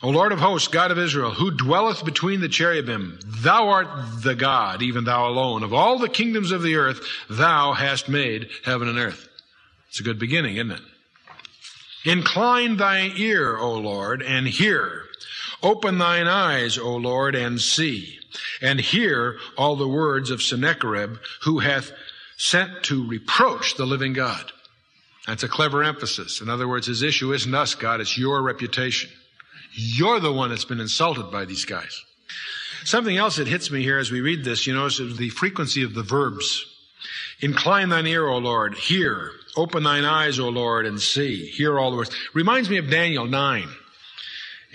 O 0.03 0.11
Lord 0.11 0.33
of 0.33 0.41
hosts, 0.41 0.69
God 0.69 0.91
of 0.91 0.99
Israel, 0.99 1.31
who 1.31 1.51
dwelleth 1.51 2.05
between 2.05 2.41
the 2.41 2.49
cherubim, 2.49 3.19
thou 3.25 3.69
art 3.69 3.89
the 4.23 4.35
God, 4.35 4.83
even 4.83 5.05
thou 5.05 5.29
alone. 5.29 5.63
Of 5.63 5.73
all 5.73 5.99
the 5.99 6.09
kingdoms 6.09 6.51
of 6.51 6.63
the 6.63 6.75
earth, 6.75 7.01
thou 7.31 7.73
hast 7.73 8.09
made 8.09 8.51
heaven 8.65 8.89
and 8.89 8.99
earth. 8.99 9.29
It's 9.89 10.01
a 10.01 10.05
good 10.05 10.19
beginning, 10.19 10.57
isn't 10.57 10.73
it? 10.73 10.83
Incline 12.05 12.77
thy 12.77 13.13
ear, 13.17 13.57
O 13.57 13.75
Lord, 13.75 14.23
and 14.23 14.47
hear. 14.47 15.05
Open 15.63 15.97
thine 15.97 16.27
eyes, 16.27 16.77
O 16.77 16.97
Lord, 16.97 17.35
and 17.35 17.59
see, 17.59 18.19
and 18.61 18.79
hear 18.79 19.39
all 19.57 19.77
the 19.77 19.89
words 19.89 20.31
of 20.31 20.43
Sennacherib, 20.43 21.17
who 21.45 21.61
hath 21.61 21.93
sent 22.45 22.83
to 22.83 23.07
reproach 23.07 23.77
the 23.77 23.87
living 23.87 24.13
God. 24.13 24.53
That's 25.27 25.45
a 25.45 25.49
clever 25.49 25.83
emphasis. 25.83 26.43
In 26.43 26.51
other 26.51 26.69
words, 26.69 26.87
his 26.87 27.03
issue 27.03 27.33
isn't 27.33 27.55
us, 27.55 27.75
God, 27.75 28.03
it's 28.03 28.19
your 28.19 28.43
reputation. 28.43 29.11
You're 29.73 30.21
the 30.21 30.33
one 30.33 30.51
that's 30.51 30.67
been 30.67 30.79
insulted 30.79 31.31
by 31.31 31.47
these 31.47 31.65
guys. 31.65 32.05
Something 32.85 33.17
else 33.17 33.37
that 33.37 33.49
hits 33.49 33.71
me 33.71 33.83
here 33.83 33.99
as 33.99 34.11
we 34.11 34.21
read 34.21 34.45
this, 34.45 34.67
you 34.67 34.75
notice 34.75 34.99
the 35.17 35.31
frequency 35.31 35.83
of 35.85 35.95
the 35.95 36.03
verbs. 36.03 36.67
Incline 37.41 37.89
thine 37.89 38.07
ear, 38.07 38.27
O 38.27 38.37
Lord, 38.37 38.75
hear. 38.75 39.31
Open 39.57 39.83
thine 39.83 40.05
eyes, 40.05 40.39
O 40.39 40.51
Lord, 40.51 40.85
and 40.85 41.01
see. 41.01 41.47
Hear 41.47 41.79
all 41.79 41.91
the 41.91 41.97
words. 41.97 42.15
Reminds 42.35 42.69
me 42.69 42.77
of 42.77 42.91
Daniel 42.91 43.25
9. 43.25 43.69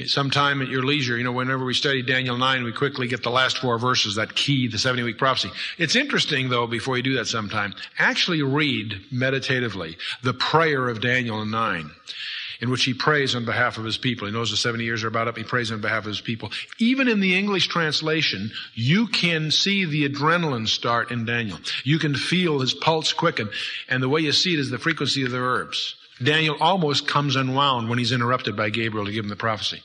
Sometime 0.05 0.61
at 0.61 0.69
your 0.69 0.83
leisure, 0.83 1.17
you 1.17 1.23
know, 1.23 1.31
whenever 1.31 1.65
we 1.65 1.73
study 1.73 2.01
Daniel 2.01 2.37
9, 2.37 2.63
we 2.63 2.71
quickly 2.71 3.07
get 3.07 3.23
the 3.23 3.29
last 3.29 3.57
four 3.57 3.77
verses, 3.77 4.15
that 4.15 4.35
key, 4.35 4.67
the 4.67 4.77
70 4.77 5.03
week 5.03 5.17
prophecy. 5.17 5.51
It's 5.77 5.95
interesting, 5.95 6.49
though, 6.49 6.67
before 6.67 6.95
you 6.97 7.03
do 7.03 7.15
that 7.15 7.27
sometime, 7.27 7.73
actually 7.97 8.41
read 8.41 9.01
meditatively 9.11 9.97
the 10.23 10.33
prayer 10.33 10.87
of 10.87 11.01
Daniel 11.01 11.45
9 11.45 11.91
in 12.61 12.69
which 12.69 12.83
he 12.83 12.93
prays 12.93 13.35
on 13.35 13.45
behalf 13.45 13.77
of 13.77 13.85
his 13.85 13.97
people. 13.97 14.27
He 14.27 14.33
knows 14.33 14.51
the 14.51 14.57
70 14.57 14.83
years 14.83 15.03
are 15.03 15.07
about 15.07 15.27
up. 15.27 15.37
He 15.37 15.43
prays 15.43 15.71
on 15.71 15.81
behalf 15.81 15.99
of 15.99 16.09
his 16.09 16.21
people. 16.21 16.51
Even 16.77 17.07
in 17.07 17.19
the 17.19 17.37
English 17.37 17.67
translation, 17.67 18.51
you 18.75 19.07
can 19.07 19.51
see 19.51 19.85
the 19.85 20.07
adrenaline 20.07 20.67
start 20.67 21.11
in 21.11 21.25
Daniel. 21.25 21.59
You 21.83 21.99
can 21.99 22.15
feel 22.15 22.59
his 22.59 22.73
pulse 22.73 23.13
quicken. 23.13 23.49
And 23.87 24.03
the 24.03 24.09
way 24.09 24.21
you 24.21 24.31
see 24.31 24.53
it 24.53 24.59
is 24.59 24.69
the 24.69 24.77
frequency 24.77 25.23
of 25.23 25.31
the 25.31 25.39
verbs. 25.39 25.95
Daniel 26.21 26.57
almost 26.59 27.07
comes 27.07 27.35
unwound 27.35 27.89
when 27.89 27.99
he's 27.99 28.11
interrupted 28.11 28.55
by 28.55 28.69
Gabriel 28.69 29.05
to 29.05 29.11
give 29.11 29.23
him 29.23 29.29
the 29.29 29.35
prophecy. 29.35 29.81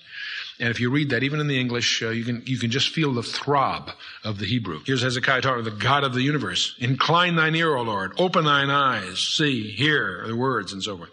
And 0.61 0.69
if 0.69 0.79
you 0.79 0.91
read 0.91 1.11
that, 1.11 1.25
even 1.25 1.41
in 1.41 1.49
the 1.49 1.59
English, 1.59 2.03
uh, 2.03 2.11
you 2.11 2.25
can 2.25 2.43
you 2.47 2.59
can 2.59 2.71
just 2.71 2.91
feel 2.91 3.13
the 3.13 3.23
throb 3.23 3.91
of 4.23 4.39
the 4.39 4.47
Hebrew. 4.47 4.81
Here's 4.87 5.03
Hezekiah 5.03 5.41
talking 5.41 5.65
to 5.65 5.71
the 5.71 5.77
God 5.77 6.05
of 6.05 6.15
the 6.15 6.23
universe. 6.23 6.77
Incline 6.79 7.35
thine 7.35 7.57
ear, 7.57 7.75
O 7.75 7.83
Lord. 7.83 8.13
Open 8.19 8.45
thine 8.45 8.71
eyes. 8.71 9.19
See, 9.19 9.71
hear 9.71 10.25
the 10.27 10.37
words, 10.37 10.73
and 10.73 10.83
so 10.83 10.97
forth. 10.97 11.11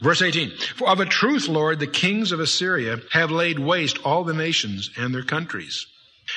Verse 0.00 0.22
18, 0.22 0.50
For 0.74 0.88
of 0.88 1.00
a 1.00 1.04
truth, 1.04 1.48
Lord, 1.48 1.78
the 1.78 1.86
kings 1.86 2.32
of 2.32 2.40
Assyria 2.40 3.00
have 3.12 3.30
laid 3.30 3.58
waste 3.58 3.98
all 4.04 4.24
the 4.24 4.34
nations 4.34 4.90
and 4.96 5.14
their 5.14 5.22
countries, 5.22 5.86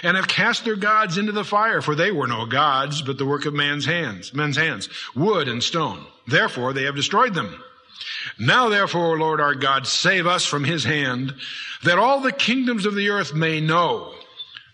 and 0.04 0.18
have 0.18 0.28
cast 0.28 0.66
their 0.66 0.76
gods 0.76 1.18
into 1.18 1.32
the 1.32 1.44
fire, 1.44 1.82
for 1.82 1.96
they 1.96 2.12
were 2.12 2.28
no 2.28 2.46
gods, 2.46 3.02
but 3.02 3.18
the 3.18 3.26
work 3.26 3.46
of 3.46 3.54
man's 3.54 3.86
hands, 3.86 4.34
men's 4.34 4.58
hands, 4.58 4.90
wood 5.16 5.48
and 5.48 5.64
stone. 5.64 6.06
Therefore 6.28 6.74
they 6.74 6.84
have 6.84 6.96
destroyed 6.96 7.34
them. 7.34 7.64
Now 8.40 8.70
therefore, 8.70 9.18
Lord 9.18 9.40
our 9.40 9.56
God, 9.56 9.88
save 9.88 10.28
us 10.28 10.46
from 10.46 10.64
his 10.64 10.84
hand, 10.84 11.34
that 11.84 12.00
all 12.00 12.22
the 12.22 12.32
kingdoms 12.32 12.86
of 12.86 12.96
the 12.96 13.10
earth 13.10 13.34
may 13.34 13.62
know 13.62 14.14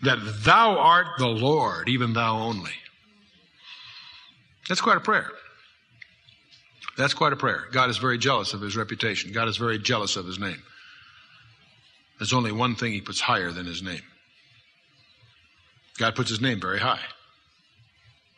that 0.01 0.19
thou 0.43 0.77
art 0.77 1.07
the 1.17 1.27
Lord, 1.27 1.89
even 1.89 2.13
thou 2.13 2.39
only. 2.39 2.71
That's 4.67 4.81
quite 4.81 4.97
a 4.97 5.01
prayer. 5.01 5.29
That's 6.97 7.13
quite 7.13 7.33
a 7.33 7.37
prayer. 7.37 7.65
God 7.71 7.89
is 7.89 7.97
very 7.97 8.17
jealous 8.17 8.53
of 8.53 8.61
his 8.61 8.75
reputation. 8.75 9.31
God 9.31 9.47
is 9.47 9.57
very 9.57 9.79
jealous 9.79 10.15
of 10.15 10.25
his 10.25 10.39
name. 10.39 10.61
There's 12.19 12.33
only 12.33 12.51
one 12.51 12.75
thing 12.75 12.91
he 12.91 13.01
puts 13.01 13.19
higher 13.19 13.51
than 13.51 13.65
his 13.65 13.81
name. 13.81 14.03
God 15.97 16.15
puts 16.15 16.29
his 16.29 16.41
name 16.41 16.59
very 16.59 16.79
high. 16.79 16.99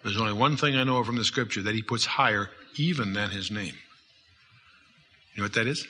There's 0.04 0.18
only 0.18 0.34
one 0.34 0.58
thing 0.58 0.76
I 0.76 0.84
know 0.84 1.04
from 1.04 1.18
the 1.18 1.24
scripture 1.24 1.62
that 1.64 1.76
he 1.76 1.82
puts 1.82 2.06
higher 2.06 2.50
even 2.78 3.14
than 3.14 3.30
his 3.30 3.52
name. 3.52 3.76
You 5.34 5.42
know 5.42 5.46
what 5.46 5.54
that 5.54 5.68
is? 5.68 5.86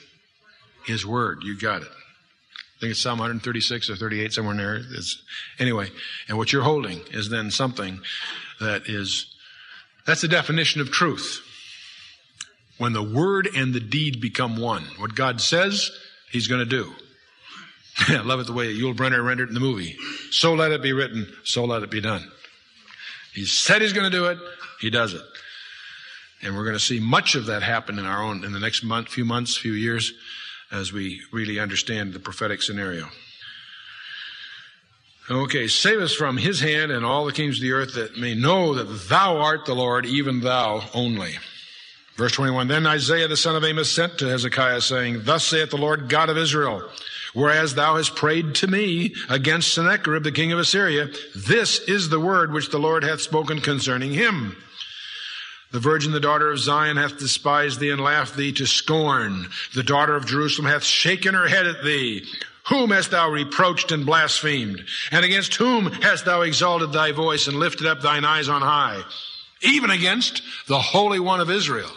His 0.86 1.06
word. 1.06 1.42
You 1.42 1.58
got 1.58 1.82
it. 1.82 1.88
I 1.88 2.80
think 2.80 2.90
it's 2.92 3.02
Psalm 3.02 3.18
136 3.18 3.90
or 3.90 3.96
38, 3.96 4.32
somewhere 4.32 4.52
in 4.52 4.58
there. 4.58 4.76
It's, 4.76 5.22
anyway, 5.58 5.90
and 6.28 6.36
what 6.36 6.52
you're 6.52 6.62
holding 6.62 7.00
is 7.12 7.30
then 7.30 7.50
something 7.50 8.00
that 8.60 8.88
is, 8.88 9.34
that's 10.06 10.22
the 10.22 10.28
definition 10.28 10.80
of 10.80 10.90
truth 10.90 11.40
when 12.78 12.92
the 12.92 13.02
word 13.02 13.48
and 13.56 13.72
the 13.72 13.80
deed 13.80 14.20
become 14.20 14.56
one. 14.56 14.84
What 14.98 15.14
God 15.14 15.40
says, 15.40 15.90
He's 16.30 16.48
going 16.48 16.60
to 16.60 16.66
do. 16.66 16.92
I 18.08 18.22
love 18.22 18.40
it 18.40 18.46
the 18.46 18.52
way 18.52 18.74
Yul 18.74 18.96
Brynner 18.96 19.24
rendered 19.24 19.48
in 19.48 19.54
the 19.54 19.60
movie. 19.60 19.96
So 20.30 20.54
let 20.54 20.72
it 20.72 20.82
be 20.82 20.92
written, 20.92 21.32
so 21.44 21.64
let 21.64 21.84
it 21.84 21.90
be 21.90 22.00
done. 22.00 22.28
He 23.34 23.44
said 23.44 23.82
He's 23.82 23.92
going 23.92 24.10
to 24.10 24.16
do 24.16 24.26
it, 24.26 24.38
He 24.80 24.90
does 24.90 25.14
it. 25.14 25.22
And 26.44 26.54
we're 26.54 26.64
going 26.64 26.76
to 26.76 26.80
see 26.80 27.00
much 27.00 27.34
of 27.34 27.46
that 27.46 27.62
happen 27.62 27.98
in 27.98 28.04
our 28.04 28.22
own, 28.22 28.44
in 28.44 28.52
the 28.52 28.60
next 28.60 28.84
month, 28.84 29.08
few 29.08 29.24
months, 29.24 29.56
few 29.56 29.72
years, 29.72 30.12
as 30.70 30.92
we 30.92 31.22
really 31.32 31.58
understand 31.58 32.12
the 32.12 32.20
prophetic 32.20 32.60
scenario. 32.62 33.08
Okay, 35.30 35.68
save 35.68 36.00
us 36.00 36.12
from 36.12 36.36
his 36.36 36.60
hand 36.60 36.92
and 36.92 37.04
all 37.04 37.24
the 37.24 37.32
kings 37.32 37.56
of 37.56 37.62
the 37.62 37.72
earth 37.72 37.94
that 37.94 38.18
may 38.18 38.34
know 38.34 38.74
that 38.74 39.08
thou 39.08 39.38
art 39.38 39.64
the 39.64 39.74
Lord, 39.74 40.04
even 40.04 40.40
thou 40.40 40.84
only. 40.92 41.38
Verse 42.16 42.32
21, 42.32 42.68
Then 42.68 42.86
Isaiah 42.86 43.26
the 43.26 43.36
son 43.36 43.56
of 43.56 43.64
Amos 43.64 43.90
sent 43.90 44.18
to 44.18 44.28
Hezekiah, 44.28 44.82
saying, 44.82 45.22
Thus 45.24 45.46
saith 45.46 45.70
the 45.70 45.78
Lord 45.78 46.10
God 46.10 46.28
of 46.28 46.36
Israel, 46.36 46.86
Whereas 47.32 47.74
thou 47.74 47.96
hast 47.96 48.14
prayed 48.14 48.54
to 48.56 48.68
me 48.68 49.14
against 49.28 49.74
Sennacherib 49.74 50.22
the 50.22 50.30
king 50.30 50.52
of 50.52 50.58
Assyria, 50.58 51.08
this 51.34 51.80
is 51.80 52.08
the 52.08 52.20
word 52.20 52.52
which 52.52 52.70
the 52.70 52.78
Lord 52.78 53.02
hath 53.02 53.20
spoken 53.20 53.60
concerning 53.60 54.12
him. 54.12 54.56
The 55.74 55.80
virgin, 55.80 56.12
the 56.12 56.20
daughter 56.20 56.52
of 56.52 56.60
Zion, 56.60 56.98
hath 56.98 57.18
despised 57.18 57.80
thee 57.80 57.90
and 57.90 58.00
laughed 58.00 58.36
thee 58.36 58.52
to 58.52 58.64
scorn. 58.64 59.48
The 59.74 59.82
daughter 59.82 60.14
of 60.14 60.24
Jerusalem 60.24 60.70
hath 60.70 60.84
shaken 60.84 61.34
her 61.34 61.48
head 61.48 61.66
at 61.66 61.82
thee. 61.82 62.24
Whom 62.68 62.92
hast 62.92 63.10
thou 63.10 63.28
reproached 63.28 63.90
and 63.90 64.06
blasphemed? 64.06 64.84
And 65.10 65.24
against 65.24 65.56
whom 65.56 65.86
hast 65.86 66.26
thou 66.26 66.42
exalted 66.42 66.92
thy 66.92 67.10
voice 67.10 67.48
and 67.48 67.58
lifted 67.58 67.88
up 67.88 68.02
thine 68.02 68.24
eyes 68.24 68.48
on 68.48 68.62
high? 68.62 69.02
Even 69.62 69.90
against 69.90 70.42
the 70.68 70.78
Holy 70.78 71.18
One 71.18 71.40
of 71.40 71.50
Israel 71.50 71.90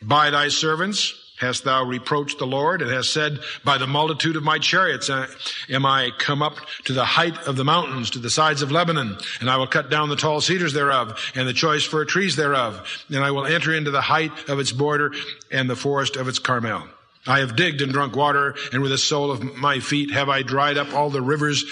by 0.00 0.30
thy 0.30 0.46
servants 0.46 1.12
hast 1.38 1.64
thou 1.64 1.84
reproached 1.84 2.38
the 2.38 2.46
Lord 2.46 2.82
and 2.82 2.90
hast 2.90 3.12
said, 3.12 3.40
by 3.64 3.78
the 3.78 3.86
multitude 3.86 4.36
of 4.36 4.42
my 4.42 4.58
chariots 4.58 5.10
uh, 5.10 5.26
am 5.68 5.84
I 5.86 6.10
come 6.18 6.42
up 6.42 6.56
to 6.84 6.92
the 6.92 7.04
height 7.04 7.36
of 7.46 7.56
the 7.56 7.64
mountains, 7.64 8.10
to 8.10 8.18
the 8.18 8.30
sides 8.30 8.62
of 8.62 8.72
Lebanon, 8.72 9.16
and 9.40 9.50
I 9.50 9.56
will 9.56 9.66
cut 9.66 9.90
down 9.90 10.08
the 10.08 10.16
tall 10.16 10.40
cedars 10.40 10.72
thereof 10.72 11.18
and 11.34 11.46
the 11.46 11.52
choice 11.52 11.84
fir 11.84 12.04
trees 12.04 12.36
thereof, 12.36 13.04
and 13.08 13.24
I 13.24 13.30
will 13.30 13.46
enter 13.46 13.74
into 13.74 13.90
the 13.90 14.00
height 14.00 14.48
of 14.48 14.58
its 14.58 14.72
border 14.72 15.12
and 15.50 15.68
the 15.68 15.76
forest 15.76 16.16
of 16.16 16.28
its 16.28 16.38
Carmel. 16.38 16.84
I 17.26 17.40
have 17.40 17.56
digged 17.56 17.80
and 17.82 17.92
drunk 17.92 18.14
water, 18.14 18.54
and 18.72 18.82
with 18.82 18.92
the 18.92 18.98
sole 18.98 19.30
of 19.30 19.42
my 19.56 19.80
feet 19.80 20.12
have 20.12 20.28
I 20.28 20.42
dried 20.42 20.78
up 20.78 20.94
all 20.94 21.10
the 21.10 21.22
rivers 21.22 21.64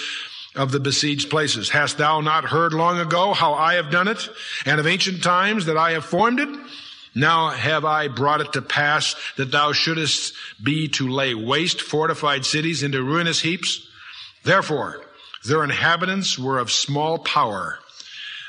of 0.55 0.71
the 0.71 0.79
besieged 0.79 1.29
places. 1.29 1.69
Hast 1.69 1.97
thou 1.97 2.21
not 2.21 2.45
heard 2.45 2.73
long 2.73 2.99
ago 2.99 3.33
how 3.33 3.53
I 3.53 3.75
have 3.75 3.91
done 3.91 4.07
it, 4.07 4.27
and 4.65 4.79
of 4.79 4.87
ancient 4.87 5.23
times 5.23 5.65
that 5.65 5.77
I 5.77 5.91
have 5.91 6.05
formed 6.05 6.39
it? 6.39 6.49
Now 7.15 7.49
have 7.49 7.85
I 7.85 8.09
brought 8.09 8.41
it 8.41 8.53
to 8.53 8.61
pass 8.61 9.15
that 9.37 9.51
thou 9.51 9.71
shouldest 9.71 10.33
be 10.61 10.89
to 10.89 11.07
lay 11.07 11.33
waste 11.33 11.81
fortified 11.81 12.45
cities 12.45 12.83
into 12.83 13.01
ruinous 13.01 13.39
heaps? 13.39 13.87
Therefore, 14.43 15.01
their 15.45 15.63
inhabitants 15.63 16.37
were 16.37 16.59
of 16.59 16.71
small 16.71 17.17
power 17.17 17.79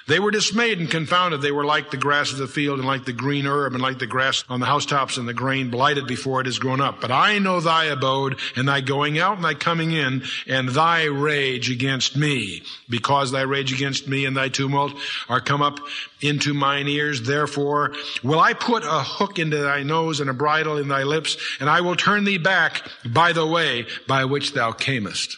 they 0.07 0.21
were 0.21 0.31
dismayed 0.31 0.79
and 0.79 0.90
confounded. 0.90 1.42
They 1.42 1.51
were 1.51 1.64
like 1.64 1.90
the 1.90 1.97
grass 1.97 2.31
of 2.31 2.38
the 2.38 2.47
field 2.47 2.79
and 2.79 2.87
like 2.87 3.05
the 3.05 3.12
green 3.12 3.47
herb 3.47 3.73
and 3.73 3.83
like 3.83 3.99
the 3.99 4.07
grass 4.07 4.45
on 4.49 4.61
the 4.61 4.66
housetops 4.66 5.16
and 5.16 5.29
the 5.29 5.35
grain 5.35 5.71
blighted 5.71 6.07
before 6.07 6.40
it 6.40 6.47
has 6.47 6.61
grown 6.61 6.81
up. 6.81 7.01
But 7.01 7.11
I 7.11 7.38
know 7.38 7.61
thy 7.61 7.87
abode 7.87 8.38
and 8.55 8.69
thy 8.69 8.83
going 8.83 9.19
out 9.19 9.37
and 9.37 9.45
thy 9.45 9.55
coming 9.55 9.90
in 9.90 10.23
and 10.47 10.69
thy 10.69 11.05
rage 11.05 11.71
against 11.71 12.16
me 12.16 12.62
because 12.88 13.33
thy 13.33 13.42
rage 13.42 13.73
against 13.73 14.07
me 14.07 14.25
and 14.27 14.37
thy 14.37 14.49
tumult 14.49 14.92
are 15.29 15.40
come 15.40 15.61
up 15.61 15.81
into 16.21 16.55
mine 16.55 16.87
ears. 16.87 17.23
Therefore 17.23 17.92
will 18.23 18.40
I 18.40 18.53
put 18.53 18.85
a 18.85 19.03
hook 19.03 19.40
into 19.40 19.59
thy 19.59 19.83
nose 19.83 20.21
and 20.21 20.31
a 20.31 20.35
bridle 20.35 20.79
in 20.79 20.87
thy 20.87 21.03
lips 21.03 21.37
and 21.59 21.69
I 21.69 21.81
will 21.81 21.97
turn 21.97 22.23
thee 22.23 22.38
back 22.38 22.83
by 23.05 23.33
the 23.33 23.47
way 23.47 23.87
by 24.07 24.25
which 24.25 24.53
thou 24.53 24.71
camest. 24.71 25.37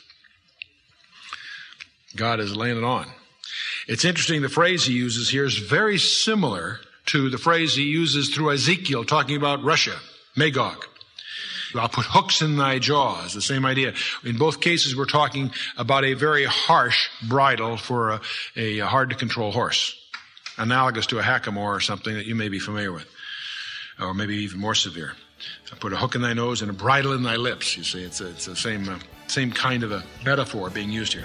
God 2.17 2.41
is 2.41 2.55
laying 2.55 2.77
it 2.77 2.85
on. 2.85 3.07
It's 3.89 4.05
interesting, 4.05 4.43
the 4.43 4.51
phrase 4.51 4.85
he 4.85 4.93
uses 4.93 5.31
here 5.31 5.47
is 5.47 5.57
very 5.57 5.99
similar 5.99 6.79
to 7.07 7.31
the 7.31 7.39
phrase 7.39 7.75
he 7.75 7.85
uses 7.85 8.29
through 8.29 8.53
Ezekiel 8.53 9.03
talking 9.03 9.35
about 9.35 9.65
Russia, 9.65 9.97
Magog. 10.37 10.85
I'll 11.75 11.89
put 11.89 12.05
hooks 12.05 12.43
in 12.43 12.57
thy 12.57 12.79
jaws. 12.81 13.33
The 13.33 13.41
same 13.41 13.65
idea. 13.65 13.95
In 14.25 14.37
both 14.37 14.61
cases, 14.61 14.95
we're 14.95 15.07
talking 15.07 15.53
about 15.79 16.05
a 16.05 16.13
very 16.13 16.45
harsh 16.45 17.09
bridle 17.29 17.79
for 17.79 18.11
a, 18.11 18.21
a 18.57 18.79
hard 18.81 19.09
to 19.11 19.17
control 19.17 19.53
horse, 19.53 19.99
analogous 20.59 21.07
to 21.07 21.19
a 21.19 21.23
hackamore 21.23 21.77
or 21.77 21.81
something 21.81 22.15
that 22.15 22.27
you 22.27 22.35
may 22.35 22.51
be 22.51 22.59
familiar 22.59 22.93
with, 22.93 23.07
or 23.99 24.13
maybe 24.13 24.37
even 24.37 24.61
more 24.61 24.75
severe. 24.75 25.15
I 25.73 25.77
put 25.77 25.95
a 25.95 25.97
hook 25.97 26.15
in 26.15 26.21
thy 26.21 26.35
nose 26.35 26.61
and 26.61 26.71
a 26.71 26.75
bridle 26.75 27.15
in 27.15 27.23
thy 27.23 27.37
lips. 27.37 27.77
You 27.77 27.85
see, 27.85 28.03
it's, 28.03 28.21
it's 28.21 28.45
the 28.45 28.57
same, 28.57 28.87
uh, 28.87 28.99
same 29.29 29.51
kind 29.51 29.83
of 29.83 29.93
a 29.93 30.05
metaphor 30.25 30.69
being 30.69 30.91
used 30.91 31.15
here. 31.15 31.25